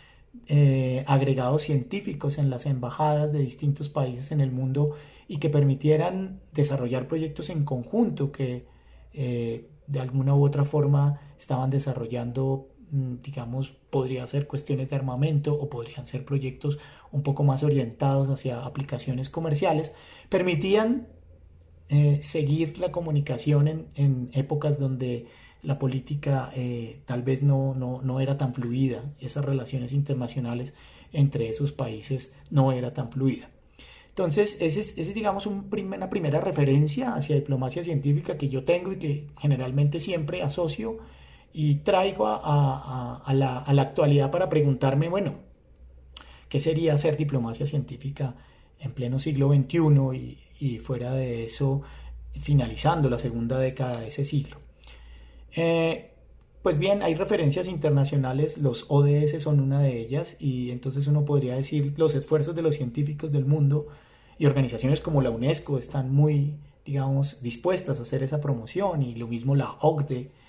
agregados 1.07 1.63
científicos 1.63 2.37
en 2.37 2.51
las 2.51 2.67
embajadas 2.67 3.33
de 3.33 3.39
distintos 3.39 3.89
países 3.89 4.33
en 4.33 4.43
el 4.43 4.53
mundo 4.53 4.91
y 5.29 5.39
que 5.39 5.49
permitieran 5.49 6.41
desarrollar 6.53 7.09
proyectos 7.09 7.49
en 7.49 7.65
conjunto 7.65 8.33
que 8.33 8.67
de 9.15 10.01
alguna 10.01 10.35
u 10.35 10.45
otra 10.45 10.67
forma 10.67 11.21
estaban 11.39 11.71
desarrollando 11.71 12.69
digamos, 12.91 13.71
podría 13.91 14.27
ser 14.27 14.47
cuestiones 14.47 14.91
de 14.91 14.97
armamento 14.97 15.55
o 15.55 15.69
podrían 15.69 16.07
ser 16.07 16.25
proyectos 16.25 16.79
un 17.11 17.23
poco 17.23 17.43
más 17.45 17.63
orientados 17.63 18.29
hacia 18.29 18.65
aplicaciones 18.65 19.29
comerciales, 19.29 19.95
permitían 20.29 21.09
eh, 21.89 22.19
seguir 22.23 22.79
la 22.79 22.93
comunicación 22.93 23.89
en, 23.95 24.31
épocas 24.33 24.79
donde 24.79 25.27
la 25.63 25.79
política 25.79 26.53
eh, 26.55 27.01
tal 27.07 27.23
vez 27.23 27.43
no, 27.43 27.75
no, 27.75 28.21
era 28.21 28.39
tan 28.39 28.55
fluida, 28.55 29.05
esas 29.21 29.45
relaciones 29.45 29.93
internacionales 29.93 30.75
entre 31.13 31.49
esos 31.49 31.73
países 31.73 32.35
no 32.51 32.73
era 32.73 32.93
tan 32.93 33.11
fluida. 33.11 33.51
Entonces, 34.09 34.59
esa 34.61 34.81
es, 34.81 35.15
digamos, 35.15 35.47
un 35.47 35.69
una 35.71 36.09
primera 36.09 36.41
referencia 36.41 37.15
hacia 37.15 37.37
diplomacia 37.37 37.85
científica 37.85 38.39
que 38.39 38.49
yo 38.49 38.65
tengo 38.65 38.93
y 38.93 38.97
que 38.97 39.27
generalmente 39.39 40.01
siempre 40.01 40.43
asocio 40.43 40.99
y 41.59 41.77
traigo 41.77 42.27
a, 42.29 43.33
la, 43.33 43.61
actualidad 43.81 44.31
para 44.31 44.51
preguntarme, 44.51 45.09
bueno, 45.09 45.37
¿qué 46.51 46.61
sería 46.61 46.93
hacer 46.93 47.17
diplomacia 47.17 47.65
científica 47.65 48.35
en 48.79 48.93
pleno 48.93 49.19
siglo 49.19 49.49
XXI 49.49 50.37
y, 50.61 50.79
fuera 50.81 51.15
de 51.15 51.45
eso, 51.45 51.81
finalizando 52.39 53.09
la 53.09 53.19
segunda 53.19 53.59
década 53.59 54.01
de 54.01 54.09
ese 54.09 54.27
siglo? 54.27 54.59
Eh, 55.53 56.11
pues 56.61 56.77
bien, 56.77 57.03
hay 57.03 57.15
referencias 57.15 57.69
internacionales, 57.69 58.59
los 58.59 58.85
ODS 58.89 59.41
son 59.41 59.59
una 59.61 59.81
de 59.81 59.99
ellas, 59.99 60.37
y 60.39 60.73
entonces 60.73 61.07
uno 61.07 61.25
podría 61.25 61.57
decir 61.57 61.95
los 61.97 62.15
esfuerzos 62.15 62.55
de 62.55 62.61
los 62.61 62.75
científicos 62.75 63.33
del 63.33 63.47
mundo 63.47 63.87
y 64.37 64.45
organizaciones 64.45 65.01
como 65.01 65.23
la 65.23 65.31
UNESCO 65.31 65.79
están 65.79 66.15
muy, 66.15 66.59
digamos, 66.85 67.41
dispuestas 67.41 67.99
a 67.99 68.03
hacer 68.03 68.23
esa 68.23 68.43
promoción 68.43 69.03
y 69.03 69.15
lo 69.15 69.27
mismo 69.27 69.57
la 69.57 69.79
OCDE. 69.81 70.45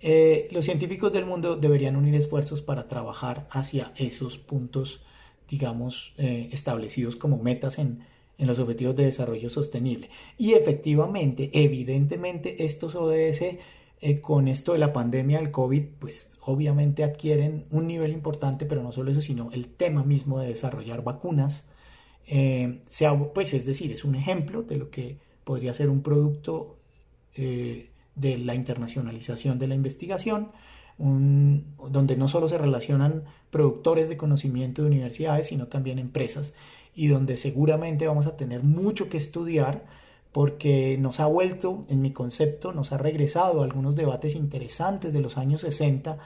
Eh, 0.00 0.48
los 0.52 0.64
científicos 0.64 1.12
del 1.12 1.26
mundo 1.26 1.56
deberían 1.56 1.96
unir 1.96 2.14
esfuerzos 2.14 2.62
para 2.62 2.88
trabajar 2.88 3.48
hacia 3.50 3.92
esos 3.96 4.38
puntos, 4.38 5.00
digamos, 5.48 6.12
eh, 6.18 6.48
establecidos 6.52 7.16
como 7.16 7.38
metas 7.38 7.78
en, 7.78 8.06
los 8.38 8.60
Objetivos 8.60 8.94
de 8.94 9.06
Desarrollo 9.06 9.50
Sostenible. 9.50 10.10
Y 10.36 10.52
efectivamente, 10.52 11.50
evidentemente, 11.54 12.64
estos 12.64 12.94
ODS 12.94 13.58
eh, 14.00 14.20
con 14.20 14.46
esto 14.46 14.74
de 14.74 14.78
la 14.78 14.92
pandemia 14.92 15.38
del 15.38 15.50
COVID, 15.50 15.82
pues 15.98 16.38
obviamente 16.42 17.02
adquieren 17.02 17.66
un 17.72 17.88
nivel 17.88 18.12
importante, 18.12 18.64
pero 18.64 18.80
no 18.84 18.92
solo 18.92 19.10
eso, 19.10 19.22
sino 19.22 19.50
el 19.50 19.66
tema 19.66 20.04
mismo 20.04 20.38
de 20.38 20.48
desarrollar 20.48 21.02
vacunas. 21.02 21.66
Pues 23.34 23.54
es 23.54 23.66
decir, 23.66 23.90
es 23.90 24.04
un 24.04 24.14
ejemplo 24.14 24.62
de 24.62 24.76
lo 24.76 24.90
que 24.90 25.18
podría 25.44 25.74
ser 25.74 25.88
un 25.90 26.02
producto 26.02 26.76
de 28.18 28.38
la 28.38 28.54
internacionalización 28.54 29.58
de 29.58 29.68
la 29.68 29.74
investigación, 29.74 30.50
donde 30.98 32.16
no 32.16 32.28
solo 32.28 32.48
se 32.48 32.58
relacionan 32.58 33.24
productores 33.50 34.08
de 34.08 34.16
conocimiento 34.16 34.82
de 34.82 34.88
universidades, 34.88 35.46
sino 35.46 35.68
también 35.68 35.98
empresas, 35.98 36.54
y 36.94 37.06
donde 37.06 37.36
seguramente 37.36 38.06
vamos 38.06 38.26
a 38.26 38.36
tener 38.36 38.62
mucho 38.64 39.08
que 39.08 39.16
estudiar 39.16 39.86
porque 40.32 40.98
nos 40.98 41.20
ha 41.20 41.26
vuelto, 41.26 41.86
en 41.88 42.02
mi 42.02 42.12
concepto, 42.12 42.72
nos 42.72 42.92
ha 42.92 42.98
regresado 42.98 43.62
a 43.62 43.64
algunos 43.64 43.96
debates 43.96 44.34
interesantes 44.34 45.12
de 45.12 45.20
los 45.20 45.38
años 45.38 45.62
60 45.62 46.18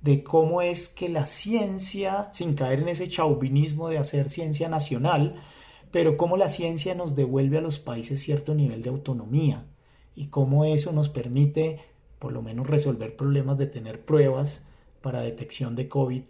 de 0.00 0.24
cómo 0.24 0.62
es 0.62 0.88
que 0.88 1.08
la 1.08 1.26
ciencia, 1.26 2.28
sin 2.32 2.54
caer 2.54 2.80
en 2.80 2.88
ese 2.88 3.08
chauvinismo 3.08 3.88
de 3.88 3.98
hacer 3.98 4.30
ciencia 4.30 4.68
nacional, 4.68 5.42
pero 5.90 6.16
cómo 6.16 6.36
la 6.36 6.48
ciencia 6.48 6.94
nos 6.94 7.14
devuelve 7.14 7.58
a 7.58 7.60
los 7.60 7.78
países 7.78 8.20
cierto 8.22 8.54
nivel 8.54 8.82
de 8.82 8.90
autonomía 8.90 9.66
y 10.14 10.26
cómo 10.26 10.64
eso 10.64 10.92
nos 10.92 11.08
permite 11.08 11.80
por 12.18 12.32
lo 12.32 12.42
menos 12.42 12.66
resolver 12.66 13.16
problemas 13.16 13.58
de 13.58 13.66
tener 13.66 14.04
pruebas 14.04 14.64
para 15.00 15.20
detección 15.20 15.74
de 15.74 15.88
COVID 15.88 16.22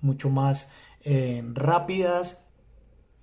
mucho 0.00 0.30
más 0.30 0.70
eh, 1.04 1.42
rápidas 1.54 2.44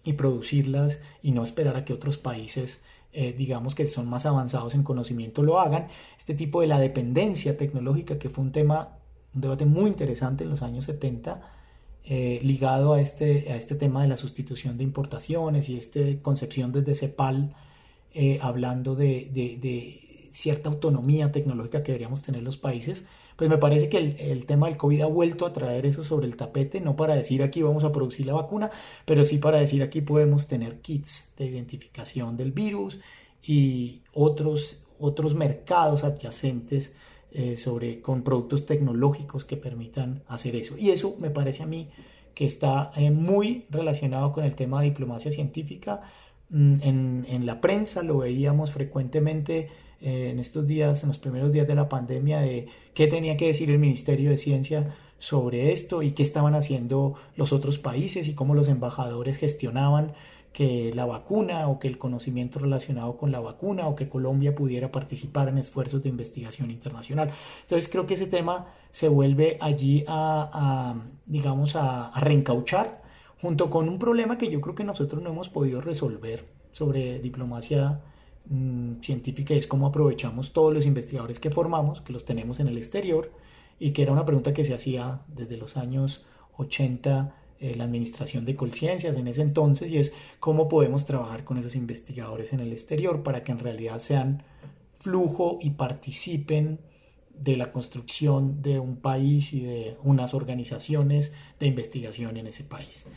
y 0.04 0.14
producirlas 0.14 1.00
y 1.22 1.32
no 1.32 1.44
esperar 1.44 1.78
a 1.78 1.86
que 1.86 1.94
otros 1.94 2.18
países 2.18 2.82
eh, 3.16 3.36
digamos 3.38 3.76
que 3.76 3.88
son 3.88 4.10
más 4.10 4.26
avanzados 4.26 4.74
en 4.74 4.82
conocimiento 4.82 5.44
lo 5.44 5.60
hagan. 5.60 5.88
Este 6.18 6.34
tipo 6.34 6.62
de 6.62 6.68
la 6.68 6.80
dependencia 6.80 7.56
tecnológica, 7.58 8.18
que 8.18 8.30
fue 8.30 8.44
un 8.44 8.52
tema, 8.52 8.98
un 9.36 9.42
debate 9.42 9.66
muy 9.66 9.90
interesante 9.92 10.44
en 10.44 10.50
los 10.50 10.64
años 10.64 10.86
70, 10.86 11.42
eh, 12.06 12.40
ligado 12.44 12.94
a 12.94 13.02
este, 13.02 13.52
a 13.52 13.56
este 13.56 13.76
tema 13.76 14.02
de 14.02 14.08
la 14.08 14.18
sustitución 14.18 14.78
de 14.78 14.84
importaciones 14.84 15.70
y 15.70 15.78
esta 15.78 16.00
concepción 16.24 16.72
desde 16.72 16.96
CEPAL, 16.96 17.56
eh, 18.14 18.40
hablando 18.42 18.96
de, 18.96 20.00
cierta 20.32 20.70
autonomía 20.70 21.32
tecnológica 21.32 21.84
que 21.84 21.92
deberíamos 21.92 22.24
tener 22.24 22.42
los 22.42 22.58
países, 22.58 23.06
pues 23.36 23.50
me 23.50 23.58
parece 23.58 23.90
que 23.90 23.98
el, 23.98 24.16
el, 24.20 24.46
tema 24.46 24.68
del 24.68 24.78
COVID 24.78 25.02
ha 25.02 25.06
vuelto 25.06 25.46
a 25.46 25.54
traer 25.54 25.86
eso 25.86 26.04
sobre 26.04 26.28
el 26.28 26.36
tapete, 26.36 26.82
no 26.82 26.96
para 26.96 27.16
decir 27.16 27.44
aquí 27.44 27.62
vamos 27.62 27.84
a 27.84 27.92
producir 27.92 28.26
la 28.26 28.34
vacuna, 28.34 28.72
pero 29.06 29.26
sí 29.26 29.38
para 29.38 29.60
decir 29.60 29.84
aquí 29.84 30.02
podemos 30.02 30.48
tener 30.48 30.82
kits 30.82 31.34
de 31.38 31.46
identificación 31.46 32.36
del 32.36 32.52
virus 32.52 33.00
y 33.44 34.02
otros, 34.14 34.86
otros 35.00 35.36
mercados 35.36 36.04
adyacentes 36.04 36.96
eh, 37.36 37.58
sobre, 37.58 38.00
con 38.00 38.22
productos 38.22 38.68
tecnológicos 38.68 39.44
que 39.44 39.58
permitan 39.58 40.22
hacer 40.28 40.56
eso. 40.56 40.78
Y 40.78 40.92
eso 40.92 41.16
me 41.20 41.32
parece 41.32 41.64
a 41.64 41.66
mí 41.66 41.90
que 42.36 42.46
está 42.46 42.92
eh, 42.96 43.10
muy 43.10 43.66
relacionado 43.72 44.32
con 44.32 44.44
el 44.44 44.56
tema 44.56 44.82
de 44.82 44.90
diplomacia 44.90 45.32
científica. 45.32 46.02
Mm, 46.50 47.24
en, 47.28 47.46
la 47.46 47.62
prensa 47.62 48.04
lo 48.04 48.20
veíamos 48.20 48.72
frecuentemente 48.72 49.70
eh, 50.02 50.30
en 50.32 50.40
estos 50.40 50.68
días, 50.68 51.04
en 51.04 51.10
los 51.10 51.18
primeros 51.18 51.52
días 51.52 51.68
de 51.68 51.76
la 51.76 51.90
pandemia, 51.90 52.40
de 52.40 52.68
qué 52.94 53.08
tenía 53.08 53.38
que 53.38 53.48
decir 53.48 53.70
el 53.72 53.80
Ministerio 53.80 54.30
de 54.30 54.38
Ciencia 54.38 54.96
sobre 55.18 55.72
esto 55.72 56.04
y 56.04 56.12
qué 56.12 56.24
estaban 56.24 56.56
haciendo 56.56 57.16
los 57.36 57.54
otros 57.54 57.80
países 57.80 58.28
y 58.28 58.36
cómo 58.36 58.56
los 58.56 58.68
embajadores 58.68 59.38
gestionaban 59.38 60.14
que 60.52 60.92
la 60.94 61.06
vacuna 61.06 61.68
o 61.68 61.80
que 61.80 61.88
el 61.88 61.98
conocimiento 61.98 62.60
relacionado 62.60 63.18
con 63.18 63.32
la 63.32 63.40
vacuna 63.40 63.88
o 63.88 63.96
que 63.96 64.08
Colombia 64.08 64.54
pudiera 64.54 64.92
participar 64.92 65.48
en 65.50 65.58
esfuerzos 65.58 66.04
de 66.04 66.10
investigación 66.10 66.70
internacional. 66.70 67.32
Entonces 67.64 67.90
creo 67.90 68.06
que 68.06 68.14
ese 68.14 68.28
tema 68.28 68.68
se 68.92 69.08
vuelve 69.08 69.58
allí 69.60 70.06
a, 70.08 70.96
digamos, 71.26 71.76
a 71.76 72.12
reencauchar 72.20 73.03
junto 73.44 73.70
con 73.70 73.88
un 73.88 74.00
problema 74.00 74.40
que 74.40 74.50
yo 74.50 74.60
creo 74.60 74.74
que 74.74 74.84
nosotros 74.84 75.22
no 75.22 75.30
hemos 75.30 75.50
podido 75.50 75.82
resolver 75.82 76.46
sobre 76.72 77.20
diplomacia 77.20 78.02
Mm, 78.46 79.00
científica 79.02 79.54
es 79.54 79.68
cómo 79.68 79.88
aprovechamos 79.88 80.52
todos 80.52 80.74
los 80.74 80.86
investigadores 80.86 81.40
que 81.40 81.50
formamos, 81.50 82.02
que 82.02 82.12
los 82.12 82.26
tenemos 82.26 82.60
en 82.60 82.68
el 82.68 82.78
exterior, 82.78 83.32
y 83.80 83.92
que 83.92 84.02
era 84.04 84.12
una 84.12 84.26
pregunta 84.26 84.54
que 84.54 84.66
se 84.66 84.74
hacía 84.74 85.22
desde 85.28 85.58
los 85.58 85.78
años 85.78 86.26
80 86.58 87.36
eh, 87.60 87.76
la 87.76 87.86
administración 87.86 88.46
de 88.46 88.56
Colciencias 88.56 89.16
en 89.16 89.28
ese 89.28 89.42
entonces, 89.42 89.92
y 89.92 89.98
es 89.98 90.14
cómo 90.40 90.68
podemos 90.68 91.06
trabajar 91.06 91.46
con 91.46 91.58
esos 91.58 91.76
investigadores 91.76 92.52
en 92.54 92.60
el 92.60 92.72
exterior 92.72 93.24
para 93.24 93.44
que 93.44 93.54
en 93.54 93.60
realidad 93.60 94.00
sean 94.00 94.44
flujo 95.00 95.60
y 95.62 95.72
participen 95.72 96.80
de 97.34 97.58
la 97.58 97.72
construcción 97.72 98.62
de 98.62 98.80
un 98.80 98.98
país 98.98 99.54
y 99.54 99.62
de 99.62 99.98
unas 100.04 100.34
organizaciones 100.34 101.34
de 101.60 101.68
investigación 101.68 102.38
en 102.38 102.48
ese 102.48 102.64
país. 102.64 103.08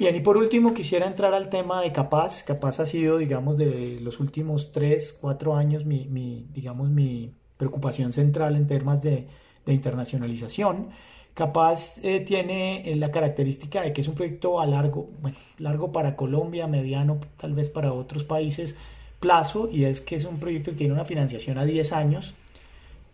Bien, 0.00 0.16
y 0.16 0.20
por 0.20 0.38
último 0.38 0.72
quisiera 0.72 1.06
entrar 1.06 1.34
al 1.34 1.50
tema 1.50 1.82
de 1.82 1.92
Capaz. 1.92 2.42
Capaz 2.42 2.80
ha 2.80 2.86
sido, 2.86 3.18
digamos, 3.18 3.58
de 3.58 3.98
los 4.00 4.18
últimos 4.18 4.72
tres, 4.72 5.12
cuatro 5.20 5.54
años 5.54 5.84
mi, 5.84 6.46
digamos, 6.54 6.88
mi 6.88 7.34
preocupación 7.58 8.14
central 8.14 8.56
en 8.56 8.66
temas 8.66 9.02
de, 9.02 9.26
internacionalización. 9.66 10.88
Capaz 11.34 12.02
eh, 12.02 12.20
tiene 12.20 12.90
eh, 12.90 12.96
la 12.96 13.10
característica 13.10 13.82
de 13.82 13.92
que 13.92 14.00
es 14.00 14.08
un 14.08 14.14
proyecto 14.14 14.58
a 14.58 14.64
largo, 14.64 15.10
bueno, 15.20 15.36
largo 15.58 15.92
para 15.92 16.16
Colombia, 16.16 16.66
mediano 16.66 17.20
tal 17.36 17.52
vez 17.52 17.68
para 17.68 17.92
otros 17.92 18.24
países, 18.24 18.76
plazo, 19.20 19.68
y 19.70 19.84
es 19.84 20.00
que 20.00 20.16
es 20.16 20.24
un 20.24 20.40
proyecto 20.40 20.70
que 20.70 20.78
tiene 20.78 20.94
una 20.94 21.04
financiación 21.04 21.58
a 21.58 21.66
10 21.66 21.92
años, 21.92 22.32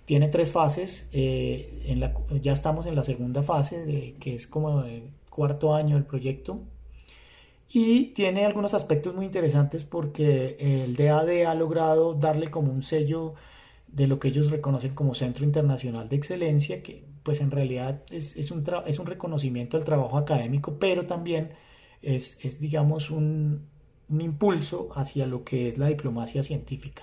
tiene 0.04 0.28
tres 0.28 0.52
fases, 0.52 1.08
eh, 1.12 1.98
ya 2.40 2.52
estamos 2.52 2.86
en 2.86 2.94
la 2.94 3.02
segunda 3.02 3.42
fase, 3.42 3.84
de, 3.84 4.14
que 4.20 4.36
es 4.36 4.46
como 4.46 4.82
el 4.82 5.10
cuarto 5.28 5.74
año 5.74 5.96
del 5.96 6.04
proyecto, 6.04 6.60
y 7.68 8.06
tiene 8.14 8.44
algunos 8.46 8.74
aspectos 8.74 9.14
muy 9.14 9.26
interesantes 9.26 9.84
porque 9.84 10.56
el 10.58 10.96
DAD 10.96 11.46
ha 11.46 11.54
logrado 11.54 12.14
darle 12.14 12.48
como 12.48 12.72
un 12.72 12.82
sello 12.82 13.34
de 13.88 14.06
lo 14.06 14.18
que 14.18 14.28
ellos 14.28 14.50
reconocen 14.50 14.94
como 14.94 15.14
Centro 15.14 15.44
Internacional 15.44 16.08
de 16.08 16.16
Excelencia, 16.16 16.82
que 16.82 17.04
pues 17.22 17.40
en 17.40 17.50
realidad 17.50 18.02
es, 18.10 18.36
es, 18.36 18.50
un, 18.50 18.64
es 18.86 18.98
un, 18.98 19.06
reconocimiento 19.06 19.76
al 19.76 19.84
trabajo 19.84 20.16
académico, 20.16 20.78
pero 20.78 21.06
también 21.06 21.54
es, 22.02 22.38
es 22.44 22.60
digamos, 22.60 23.10
un, 23.10 23.66
un, 24.08 24.20
impulso 24.20 24.90
hacia 24.94 25.26
lo 25.26 25.42
que 25.42 25.68
es 25.68 25.76
la 25.78 25.88
diplomacia 25.88 26.42
científica. 26.44 27.02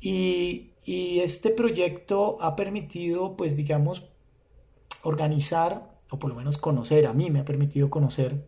Y, 0.00 0.70
y 0.86 1.20
este 1.20 1.50
proyecto 1.50 2.38
ha 2.40 2.56
permitido, 2.56 3.36
pues 3.36 3.56
digamos, 3.56 4.08
organizar, 5.02 5.90
o 6.08 6.18
por 6.18 6.30
lo 6.30 6.36
menos 6.36 6.56
conocer, 6.56 7.06
a 7.06 7.12
mí 7.12 7.30
me 7.30 7.40
ha 7.40 7.44
permitido 7.44 7.90
conocer 7.90 8.46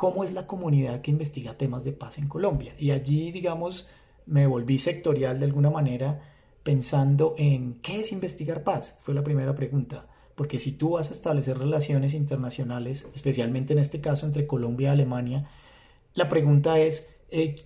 cómo 0.00 0.24
es 0.24 0.32
la 0.32 0.46
comunidad 0.46 1.02
que 1.02 1.10
investiga 1.10 1.58
temas 1.58 1.84
de 1.84 1.92
paz 1.92 2.16
en 2.16 2.26
Colombia. 2.26 2.72
Y 2.78 2.90
allí, 2.90 3.32
digamos, 3.32 3.86
me 4.24 4.46
volví 4.46 4.78
sectorial 4.78 5.38
de 5.38 5.44
alguna 5.44 5.68
manera 5.68 6.22
pensando 6.62 7.34
en 7.36 7.74
qué 7.82 8.00
es 8.00 8.10
investigar 8.10 8.64
paz. 8.64 8.96
Fue 9.02 9.12
la 9.12 9.22
primera 9.22 9.54
pregunta. 9.54 10.06
Porque 10.36 10.58
si 10.58 10.72
tú 10.72 10.92
vas 10.92 11.10
a 11.10 11.12
establecer 11.12 11.58
relaciones 11.58 12.14
internacionales, 12.14 13.06
especialmente 13.14 13.74
en 13.74 13.78
este 13.78 14.00
caso 14.00 14.24
entre 14.24 14.46
Colombia 14.46 14.88
y 14.88 14.92
Alemania, 14.92 15.50
la 16.14 16.30
pregunta 16.30 16.78
es, 16.78 17.14
eh, 17.30 17.56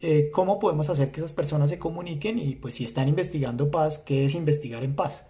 eh, 0.00 0.30
¿cómo 0.32 0.60
podemos 0.60 0.90
hacer 0.90 1.10
que 1.10 1.18
esas 1.18 1.32
personas 1.32 1.70
se 1.70 1.80
comuniquen? 1.80 2.38
Y 2.38 2.54
pues 2.54 2.76
si 2.76 2.84
están 2.84 3.08
investigando 3.08 3.72
paz, 3.72 3.98
¿qué 3.98 4.24
es 4.24 4.36
investigar 4.36 4.84
en 4.84 4.94
paz? 4.94 5.26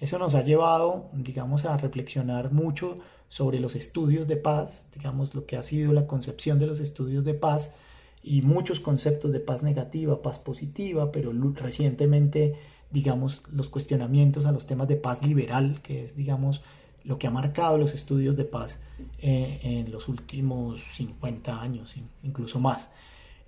Eso 0.00 0.18
nos 0.18 0.34
ha 0.36 0.42
llevado, 0.42 1.10
digamos, 1.12 1.66
a 1.66 1.76
reflexionar 1.76 2.50
mucho 2.50 2.96
sobre 3.32 3.60
los 3.60 3.76
estudios 3.76 4.28
de 4.28 4.36
paz, 4.36 4.90
digamos, 4.94 5.34
lo 5.34 5.46
que 5.46 5.56
ha 5.56 5.62
sido 5.62 5.94
la 5.94 6.06
concepción 6.06 6.58
de 6.58 6.66
los 6.66 6.80
estudios 6.80 7.24
de 7.24 7.32
paz 7.32 7.72
y 8.22 8.42
muchos 8.42 8.78
conceptos 8.78 9.32
de 9.32 9.40
paz 9.40 9.62
negativa, 9.62 10.20
paz 10.20 10.38
positiva, 10.38 11.10
pero 11.10 11.32
recientemente, 11.54 12.56
digamos, 12.90 13.40
los 13.50 13.70
cuestionamientos 13.70 14.44
a 14.44 14.52
los 14.52 14.66
temas 14.66 14.86
de 14.86 14.96
paz 14.96 15.22
liberal, 15.22 15.80
que 15.82 16.04
es, 16.04 16.14
digamos, 16.14 16.62
lo 17.04 17.18
que 17.18 17.26
ha 17.26 17.30
marcado 17.30 17.78
los 17.78 17.94
estudios 17.94 18.36
de 18.36 18.44
paz 18.44 18.80
eh, 19.22 19.60
en 19.62 19.90
los 19.90 20.08
últimos 20.08 20.82
50 20.92 21.58
años, 21.58 21.94
incluso 22.22 22.60
más. 22.60 22.90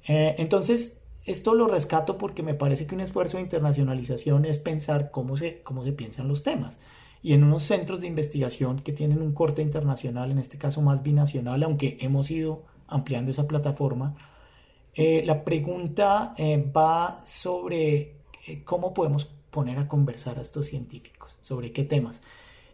Eh, 0.08 0.34
entonces, 0.38 1.02
esto 1.26 1.54
lo 1.54 1.68
rescato 1.68 2.16
porque 2.16 2.42
me 2.42 2.54
parece 2.54 2.86
que 2.86 2.94
un 2.94 3.02
esfuerzo 3.02 3.36
de 3.36 3.42
internacionalización 3.42 4.46
es 4.46 4.56
pensar 4.56 5.10
cómo 5.10 5.36
se, 5.36 5.60
cómo 5.60 5.84
se 5.84 5.92
piensan 5.92 6.26
los 6.26 6.42
temas 6.42 6.78
y 7.24 7.32
en 7.32 7.42
unos 7.42 7.64
centros 7.64 8.02
de 8.02 8.06
investigación 8.06 8.80
que 8.80 8.92
tienen 8.92 9.22
un 9.22 9.32
corte 9.32 9.62
internacional, 9.62 10.30
en 10.30 10.38
este 10.38 10.58
caso 10.58 10.82
más 10.82 11.02
binacional, 11.02 11.62
aunque 11.62 11.96
hemos 12.00 12.30
ido 12.30 12.64
ampliando 12.86 13.32
esa 13.32 13.48
plataforma. 13.48 14.14
Eh, 14.94 15.24
la 15.24 15.42
pregunta 15.42 16.34
eh, 16.36 16.70
va 16.70 17.22
sobre 17.24 18.18
cómo 18.64 18.94
podemos 18.94 19.26
poner 19.50 19.78
a 19.78 19.88
conversar 19.88 20.38
a 20.38 20.42
estos 20.42 20.66
científicos, 20.66 21.38
sobre 21.40 21.72
qué 21.72 21.82
temas. 21.84 22.20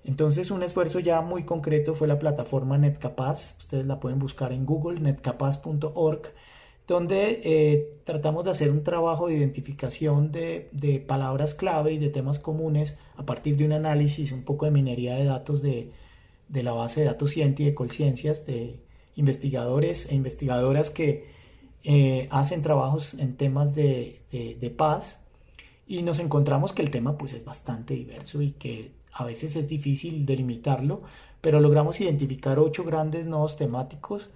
Entonces 0.02 0.50
un 0.50 0.62
esfuerzo 0.62 0.98
ya 0.98 1.20
muy 1.20 1.44
concreto 1.44 1.94
fue 1.94 2.08
la 2.08 2.18
plataforma 2.18 2.76
NetCapaz, 2.76 3.56
ustedes 3.58 3.86
la 3.86 4.00
pueden 4.00 4.18
buscar 4.18 4.52
en 4.52 4.66
Google, 4.66 4.98
netcapaz.org, 5.00 6.22
donde 6.90 7.40
eh, 7.44 7.92
tratamos 8.02 8.44
de 8.44 8.50
hacer 8.50 8.72
un 8.72 8.82
trabajo 8.82 9.28
de 9.28 9.36
identificación 9.36 10.32
de, 10.32 11.04
palabras 11.06 11.54
clave 11.54 11.92
y 11.92 11.98
de 11.98 12.08
temas 12.08 12.40
comunes 12.40 12.98
a 13.16 13.24
partir 13.24 13.56
de 13.56 13.64
un 13.64 13.72
análisis, 13.72 14.32
un 14.32 14.42
poco 14.42 14.64
de 14.64 14.72
minería 14.72 15.14
de 15.14 15.24
datos 15.24 15.62
de, 15.62 15.92
la 16.52 16.72
base 16.72 17.02
de 17.02 17.06
datos 17.06 17.30
Cienti 17.30 17.64
de 17.64 17.74
Colciencias, 17.74 18.44
de 18.44 18.80
investigadores 19.14 20.10
e 20.10 20.16
investigadoras 20.16 20.90
que 20.90 21.28
eh, 21.84 22.26
hacen 22.32 22.60
trabajos 22.60 23.14
en 23.14 23.36
temas 23.36 23.76
de, 23.76 24.22
de 24.32 24.70
paz. 24.70 25.20
Y 25.86 26.02
nos 26.02 26.18
encontramos 26.18 26.72
que 26.72 26.82
el 26.82 26.90
tema 26.90 27.16
pues 27.16 27.34
es 27.34 27.44
bastante 27.44 27.94
diverso 27.94 28.42
y 28.42 28.50
que 28.50 28.90
a 29.12 29.24
veces 29.24 29.54
es 29.54 29.68
difícil 29.68 30.26
delimitarlo, 30.26 31.02
pero 31.40 31.60
logramos 31.60 32.00
identificar 32.00 32.58
ocho 32.58 32.82
grandes 32.82 33.28
nodos 33.28 33.56
temáticos 33.56 34.28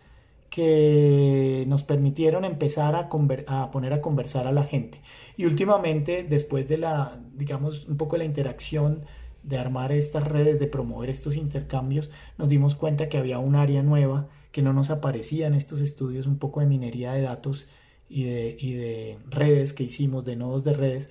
que 0.55 1.65
nos 1.67 1.83
permitieron 1.83 2.45
empezar 2.45 2.95
a, 2.95 3.09
poner 3.09 3.93
a 3.93 4.01
conversar 4.01 4.47
a 4.47 4.53
la 4.53 4.63
gente. 4.63 5.01
Y 5.37 5.47
últimamente, 5.47 6.23
después 6.23 6.69
de 6.69 6.79
la, 6.79 7.21
digamos, 7.35 7.89
un 7.89 7.97
poco 7.97 8.17
la 8.17 8.25
interacción 8.25 9.05
de 9.43 9.59
armar 9.59 9.91
estas 9.91 10.29
redes, 10.29 10.61
de 10.61 10.69
promover 10.69 11.11
estos 11.11 11.35
intercambios, 11.35 12.13
nos 12.39 12.49
dimos 12.49 12.77
cuenta 12.77 13.09
que 13.09 13.19
había 13.19 13.41
un 13.41 13.57
área 13.57 13.83
nueva 13.83 14.29
que 14.53 14.63
no 14.63 14.73
nos 14.73 14.91
aparecía 14.91 15.49
en 15.49 15.55
estos 15.55 15.81
estudios, 15.81 16.29
un 16.29 16.39
poco 16.39 16.61
de 16.61 16.67
minería 16.67 17.15
de 17.15 17.23
datos 17.23 17.67
y 18.09 18.23
de, 18.23 18.57
y 18.57 18.75
de 18.75 19.19
redes 19.31 19.73
que 19.73 19.83
hicimos, 19.83 20.25
de 20.25 20.37
nodos 20.37 20.63
de 20.63 20.75
redes, 20.75 21.11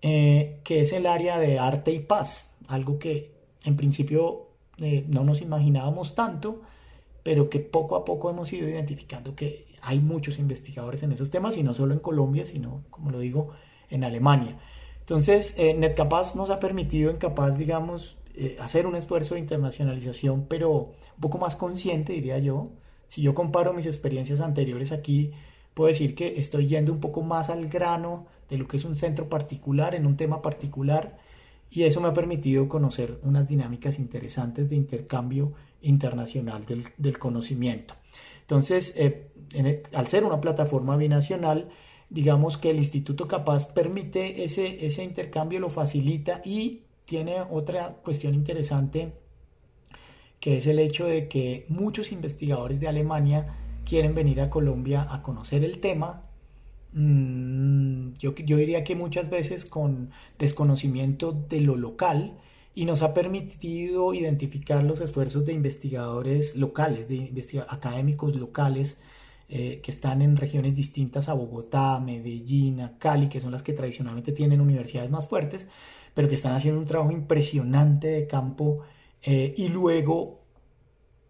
eh, 0.00 0.60
que 0.64 0.80
es 0.80 0.94
el 0.94 1.04
área 1.04 1.38
de 1.38 1.58
arte 1.58 1.92
y 1.92 1.98
paz, 1.98 2.56
algo 2.68 2.98
que 2.98 3.32
en 3.66 3.76
principio 3.76 4.46
eh, 4.78 5.04
no 5.08 5.24
nos 5.24 5.42
imaginábamos 5.42 6.14
tanto, 6.14 6.62
pero 7.22 7.48
que 7.48 7.60
poco 7.60 7.96
a 7.96 8.04
poco 8.04 8.30
hemos 8.30 8.52
ido 8.52 8.68
identificando 8.68 9.34
que 9.34 9.66
hay 9.80 10.00
muchos 10.00 10.38
investigadores 10.38 11.02
en 11.02 11.12
esos 11.12 11.30
temas, 11.30 11.56
y 11.56 11.62
no 11.62 11.74
solo 11.74 11.94
en 11.94 12.00
Colombia, 12.00 12.44
sino, 12.46 12.84
como 12.90 13.10
lo 13.10 13.18
digo, 13.18 13.50
en 13.90 14.04
Alemania. 14.04 14.58
Entonces, 15.00 15.58
eh, 15.58 15.74
NetCapaz 15.74 16.36
nos 16.36 16.50
ha 16.50 16.60
permitido 16.60 17.10
en 17.10 17.16
Capaz, 17.16 17.58
digamos, 17.58 18.16
hacer 18.60 18.86
un 18.86 18.96
esfuerzo 18.96 19.34
de 19.34 19.40
internacionalización, 19.40 20.46
pero 20.48 20.70
un 20.72 21.20
poco 21.20 21.38
más 21.38 21.56
consciente, 21.56 22.14
diría 22.14 22.38
yo. 22.38 22.70
Si 23.08 23.20
yo 23.20 23.34
comparo 23.34 23.74
mis 23.74 23.86
experiencias 23.86 24.40
anteriores 24.40 24.90
aquí, 24.90 25.32
puedo 25.74 25.88
decir 25.88 26.14
que 26.14 26.38
estoy 26.38 26.66
yendo 26.66 26.92
un 26.92 27.00
poco 27.00 27.22
más 27.22 27.50
al 27.50 27.68
grano 27.68 28.26
de 28.48 28.58
lo 28.58 28.66
que 28.66 28.76
es 28.76 28.84
un 28.84 28.96
centro 28.96 29.28
particular 29.28 29.94
en 29.94 30.06
un 30.06 30.16
tema 30.16 30.42
particular 30.42 31.18
y 31.70 31.84
eso 31.84 32.00
me 32.00 32.08
ha 32.08 32.14
permitido 32.14 32.68
conocer 32.68 33.18
unas 33.22 33.48
dinámicas 33.48 33.98
interesantes 33.98 34.68
de 34.68 34.76
intercambio 34.76 35.52
internacional 35.82 36.64
del, 36.66 37.18
conocimiento. 37.18 37.94
Entonces, 38.40 38.96
eh, 38.96 39.30
e, 39.54 39.82
al 39.94 40.08
ser 40.08 40.24
una 40.24 40.40
plataforma 40.40 40.96
binacional, 40.96 41.68
digamos 42.10 42.58
que 42.58 42.70
el 42.70 42.76
Instituto 42.76 43.28
Capaz 43.28 43.66
permite 43.66 44.44
ese, 44.44 44.84
ese 44.86 45.04
intercambio, 45.04 45.60
lo 45.60 45.70
facilita 45.70 46.42
y 46.44 46.82
tiene 47.04 47.40
otra 47.50 47.96
cuestión 48.02 48.34
interesante 48.34 49.12
que 50.40 50.56
es 50.56 50.66
el 50.66 50.80
hecho 50.80 51.06
de 51.06 51.28
que 51.28 51.66
muchos 51.68 52.10
investigadores 52.10 52.80
de 52.80 52.88
Alemania 52.88 53.54
quieren 53.84 54.14
venir 54.14 54.40
a 54.40 54.50
Colombia 54.50 55.06
a 55.08 55.22
conocer 55.22 55.62
el 55.62 55.78
tema 55.78 56.24
Mm, 56.92 58.14
yo, 58.18 58.34
yo 58.34 58.56
diría 58.58 58.84
que 58.84 58.94
muchas 58.94 59.30
veces 59.30 59.64
con 59.64 60.10
desconocimiento 60.38 61.32
de 61.32 61.60
lo 61.62 61.76
local 61.76 62.38
y 62.74 62.84
nos 62.84 63.02
ha 63.02 63.14
permitido 63.14 64.14
identificar 64.14 64.82
los 64.82 65.00
esfuerzos 65.00 65.44
de 65.44 65.52
investigadores 65.52 66.56
locales, 66.56 67.08
de 67.08 67.64
académicos 67.68 68.34
locales 68.36 69.00
eh, 69.48 69.80
que 69.82 69.90
están 69.90 70.22
en 70.22 70.36
regiones 70.36 70.74
distintas 70.74 71.28
a 71.28 71.34
Bogotá, 71.34 72.00
Medellín, 72.00 72.92
Cali, 72.98 73.28
que 73.28 73.40
son 73.40 73.52
las 73.52 73.62
que 73.62 73.74
tradicionalmente 73.74 74.32
tienen 74.32 74.60
universidades 74.60 75.10
más 75.10 75.28
fuertes, 75.28 75.68
pero 76.14 76.28
que 76.28 76.36
están 76.36 76.54
haciendo 76.54 76.80
un 76.80 76.86
trabajo 76.86 77.10
impresionante 77.10 78.08
de 78.08 78.26
campo 78.26 78.80
eh, 79.22 79.54
y 79.56 79.68
luego 79.68 80.40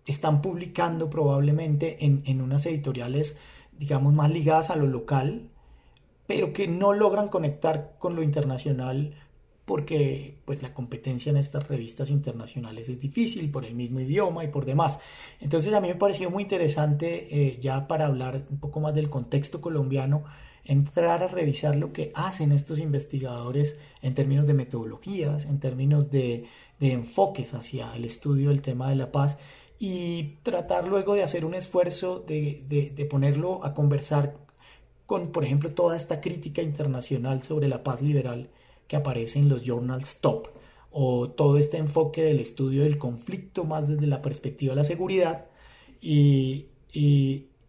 están 0.07 0.40
publicando 0.42 1.11
probablemente 1.11 2.05
en, 2.05 2.22
en 2.26 2.40
unas 2.40 2.64
editoriales 2.66 3.38
digamos, 3.78 4.12
más 4.12 4.31
ligadas 4.31 4.70
a 4.70 4.76
lo 4.76 4.87
local, 4.87 5.48
pero 6.26 6.52
que 6.52 6.68
no 6.68 6.92
logran 6.92 7.28
conectar 7.28 7.96
con 7.98 8.14
lo 8.14 8.22
internacional 8.22 9.14
porque 9.73 10.37
pues 10.45 10.61
la 10.61 10.75
competencia 10.75 11.31
en 11.31 11.39
estas 11.39 11.67
revistas 11.67 12.11
internacionales 12.11 12.91
es 12.91 13.01
difícil 13.01 13.51
por 13.51 13.65
el 13.65 13.75
mismo 13.75 14.01
idioma 14.01 14.45
y 14.45 14.49
por 14.49 14.67
demás. 14.67 15.01
Entonces 15.41 15.73
a 15.73 15.81
mí 15.81 15.89
me 15.89 15.95
pareció 15.95 16.31
muy 16.31 16.43
interesante 16.43 17.27
eh, 17.31 17.59
ya 17.59 17.89
para 17.89 18.05
hablar 18.05 18.43
un 18.51 18.61
poco 18.61 18.81
más 18.81 18.95
del 18.95 19.09
contexto 19.09 19.63
colombiano, 19.63 20.25
entrar 20.67 21.23
a 21.23 21.29
revisar 21.29 21.75
lo 21.77 21.95
que 21.95 22.13
hacen 22.15 22.53
estos 22.53 22.81
investigadores 22.81 23.81
en 24.03 24.15
términos 24.15 24.47
de 24.47 24.53
metodologías, 24.53 25.47
en 25.47 25.59
términos 25.59 26.11
de, 26.11 26.45
enfoques 26.79 27.55
hacia 27.55 27.97
el 27.97 28.05
estudio 28.05 28.51
del 28.51 28.61
tema 28.61 28.91
de 28.91 28.97
la 28.97 29.11
paz 29.11 29.39
y 29.79 30.35
tratar 30.43 30.87
luego 30.87 31.15
de 31.15 31.23
hacer 31.23 31.47
un 31.47 31.55
esfuerzo 31.55 32.21
de, 32.21 32.93
de 32.95 33.05
ponerlo 33.07 33.65
a 33.65 33.73
conversar 33.73 34.37
con, 35.07 35.33
por 35.33 35.47
ejemplo, 35.47 35.73
toda 35.73 35.97
esta 35.97 36.21
crítica 36.21 36.61
internacional 36.61 37.43
sobre 37.43 37.69
la 37.69 37.83
paz 37.83 38.03
liberal 38.03 38.51
que 38.87 38.97
aparece 38.97 39.38
en 39.38 39.49
los 39.49 39.64
journals 39.64 40.21
top, 40.21 40.49
o 40.90 41.31
todo 41.31 41.57
este 41.57 41.79
enfoque 41.79 42.23
del 42.23 42.40
estudio 42.40 42.83
del 42.83 42.99
conflicto 42.99 43.64
más 43.64 43.88
desde 43.88 44.07
la 44.07 44.21
perspectiva 44.23 44.73
de 44.73 44.77
la 44.77 44.85
seguridad, 44.85 45.47
y, 46.01 46.66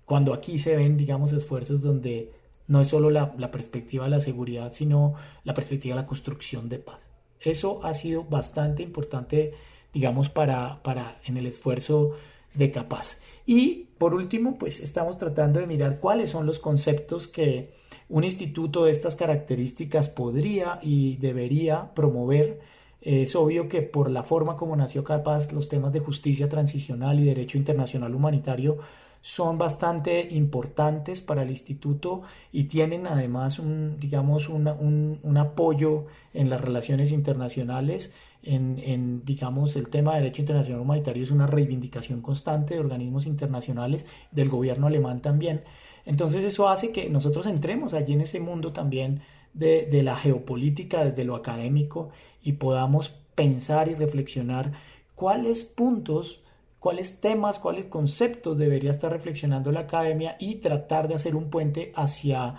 cuando 0.06 0.34
aquí 0.34 0.60
se 0.60 0.76
ven, 0.76 0.98
digamos, 0.98 1.32
esfuerzos 1.32 1.82
donde 1.82 2.32
no 2.68 2.82
es 2.82 2.88
solo 2.90 3.10
la, 3.10 3.52
perspectiva 3.52 4.06
de 4.06 4.10
la 4.10 4.22
seguridad, 4.22 4.72
sino 4.72 5.14
la 5.44 5.54
perspectiva 5.54 5.96
de 5.96 6.02
la 6.02 6.08
construcción 6.08 6.68
de 6.68 6.80
paz. 6.80 7.00
Eso 7.40 7.84
ha 7.84 7.94
sido 7.94 8.24
bastante 8.24 8.84
importante, 8.84 9.54
digamos, 9.94 10.30
para, 10.30 10.82
para 10.84 11.20
en 11.26 11.38
el 11.38 11.46
esfuerzo 11.46 12.16
de 12.56 12.72
Capaz. 12.72 13.18
Y 13.46 13.88
por 13.98 14.14
último, 14.14 14.58
pues 14.58 14.80
estamos 14.80 15.18
tratando 15.18 15.60
de 15.60 15.68
mirar 15.68 16.00
cuáles 16.00 16.32
son 16.32 16.46
los 16.46 16.60
conceptos 16.60 17.28
que 17.28 17.74
un 18.10 18.24
instituto 18.24 18.86
de 18.86 18.92
estas 18.92 19.16
características 19.16 20.08
podría 20.08 20.80
y 20.82 21.18
debería 21.18 21.94
promover. 21.94 22.62
Es 23.02 23.36
obvio 23.36 23.68
que 23.68 23.82
por 23.82 24.10
la 24.10 24.24
forma 24.24 24.56
como 24.56 24.76
nació 24.76 25.04
Capaz, 25.04 25.52
los 25.52 25.68
temas 25.68 25.92
de 25.92 26.00
justicia 26.00 26.48
transicional 26.48 27.20
y 27.20 27.26
derecho 27.26 27.58
internacional 27.58 28.16
humanitario 28.16 28.80
son 29.24 29.58
bastante 29.58 30.28
importantes 30.32 31.22
para 31.22 31.44
el 31.44 31.50
instituto 31.50 32.24
y 32.52 32.66
tienen 32.66 33.08
además 33.08 33.58
un, 33.58 33.98
digamos, 33.98 34.50
un, 34.50 35.38
apoyo 35.38 36.08
en 36.34 36.50
las 36.50 36.60
relaciones 36.60 37.10
internacionales. 37.12 38.14
En, 38.44 39.24
digamos, 39.24 39.76
el 39.76 39.88
tema 39.88 40.14
de 40.14 40.22
derecho 40.22 40.42
internacional 40.42 40.82
humanitario 40.82 41.24
es 41.24 41.32
una 41.32 41.48
reivindicación 41.48 42.22
constante 42.22 42.74
de 42.74 42.82
organismos 42.82 43.26
internacionales, 43.26 44.06
del 44.32 44.50
gobierno 44.50 44.88
alemán 44.88 45.22
también. 45.22 45.64
Entonces 46.06 46.44
eso 46.44 46.68
hace 46.68 46.92
que 46.92 47.10
nosotros 47.10 47.46
entremos 47.48 47.94
allí 47.94 48.14
en 48.14 48.22
ese 48.22 48.40
mundo 48.42 48.74
también 48.74 49.22
de, 49.54 49.86
de 49.86 50.04
la 50.04 50.16
geopolítica 50.18 51.06
desde 51.06 51.24
lo 51.24 51.36
académico 51.36 52.10
y 52.42 52.54
podamos 52.54 53.12
pensar 53.36 53.88
y 53.88 53.96
reflexionar 53.96 54.74
cuáles 55.16 55.64
puntos 55.64 56.44
cuáles 56.84 57.22
temas, 57.22 57.60
cuáles 57.60 57.86
conceptos 57.86 58.58
debería 58.58 58.92
estar 58.92 59.10
reflexionando 59.10 59.72
la 59.72 59.80
academia 59.80 60.36
y 60.38 60.56
tratar 60.56 61.08
de 61.08 61.16
hacer 61.16 61.34
un 61.34 61.50
puente 61.50 61.94
hacia, 61.96 62.56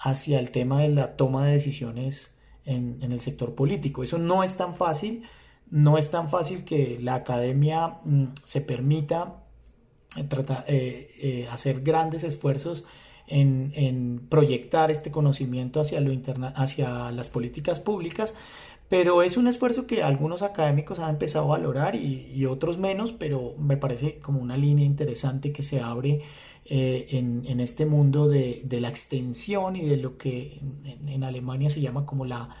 hacia 0.00 0.40
el 0.40 0.50
tema 0.50 0.82
de 0.82 0.88
la 0.88 1.14
toma 1.14 1.46
de 1.46 1.52
decisiones 1.52 2.36
en, 2.68 3.12
el 3.12 3.20
sector 3.20 3.54
político. 3.54 4.02
Eso 4.02 4.18
no 4.18 4.42
es 4.42 4.56
tan 4.56 4.74
fácil, 4.74 5.22
no 5.70 5.98
es 5.98 6.10
tan 6.10 6.28
fácil 6.28 6.64
que 6.64 6.98
la 7.00 7.14
academia 7.14 7.98
mm, 8.04 8.24
se 8.44 8.60
permita 8.60 9.44
eh, 10.16 10.26
eh, 10.66 11.10
eh, 11.20 11.48
hacer 11.50 11.82
grandes 11.82 12.24
esfuerzos 12.24 12.84
en, 13.26 14.26
proyectar 14.30 14.90
este 14.90 15.10
conocimiento 15.10 15.80
hacia, 15.80 16.00
lo 16.00 16.12
hacia 16.54 17.10
las 17.10 17.28
políticas 17.28 17.78
públicas, 17.78 18.34
pero 18.88 19.22
es 19.22 19.36
un 19.36 19.48
esfuerzo 19.48 19.86
que 19.86 20.02
algunos 20.02 20.42
académicos 20.42 20.98
han 20.98 21.10
empezado 21.10 21.44
a 21.44 21.58
valorar 21.58 21.94
y, 21.94 22.46
otros 22.46 22.78
menos, 22.78 23.12
pero 23.12 23.54
me 23.58 23.76
parece 23.76 24.18
como 24.20 24.40
una 24.40 24.56
línea 24.56 24.86
interesante 24.86 25.52
que 25.52 25.62
se 25.62 25.80
abre 25.80 26.22
eh, 26.70 27.08
en, 27.12 27.60
este 27.60 27.86
mundo 27.86 28.28
de, 28.28 28.62
la 28.68 28.90
extensión 28.90 29.74
y 29.74 29.86
de 29.86 29.96
lo 29.96 30.18
que 30.18 30.60
en, 31.06 31.24
Alemania 31.24 31.70
se 31.70 31.80
llama 31.80 32.04
como 32.04 32.26
la 32.26 32.54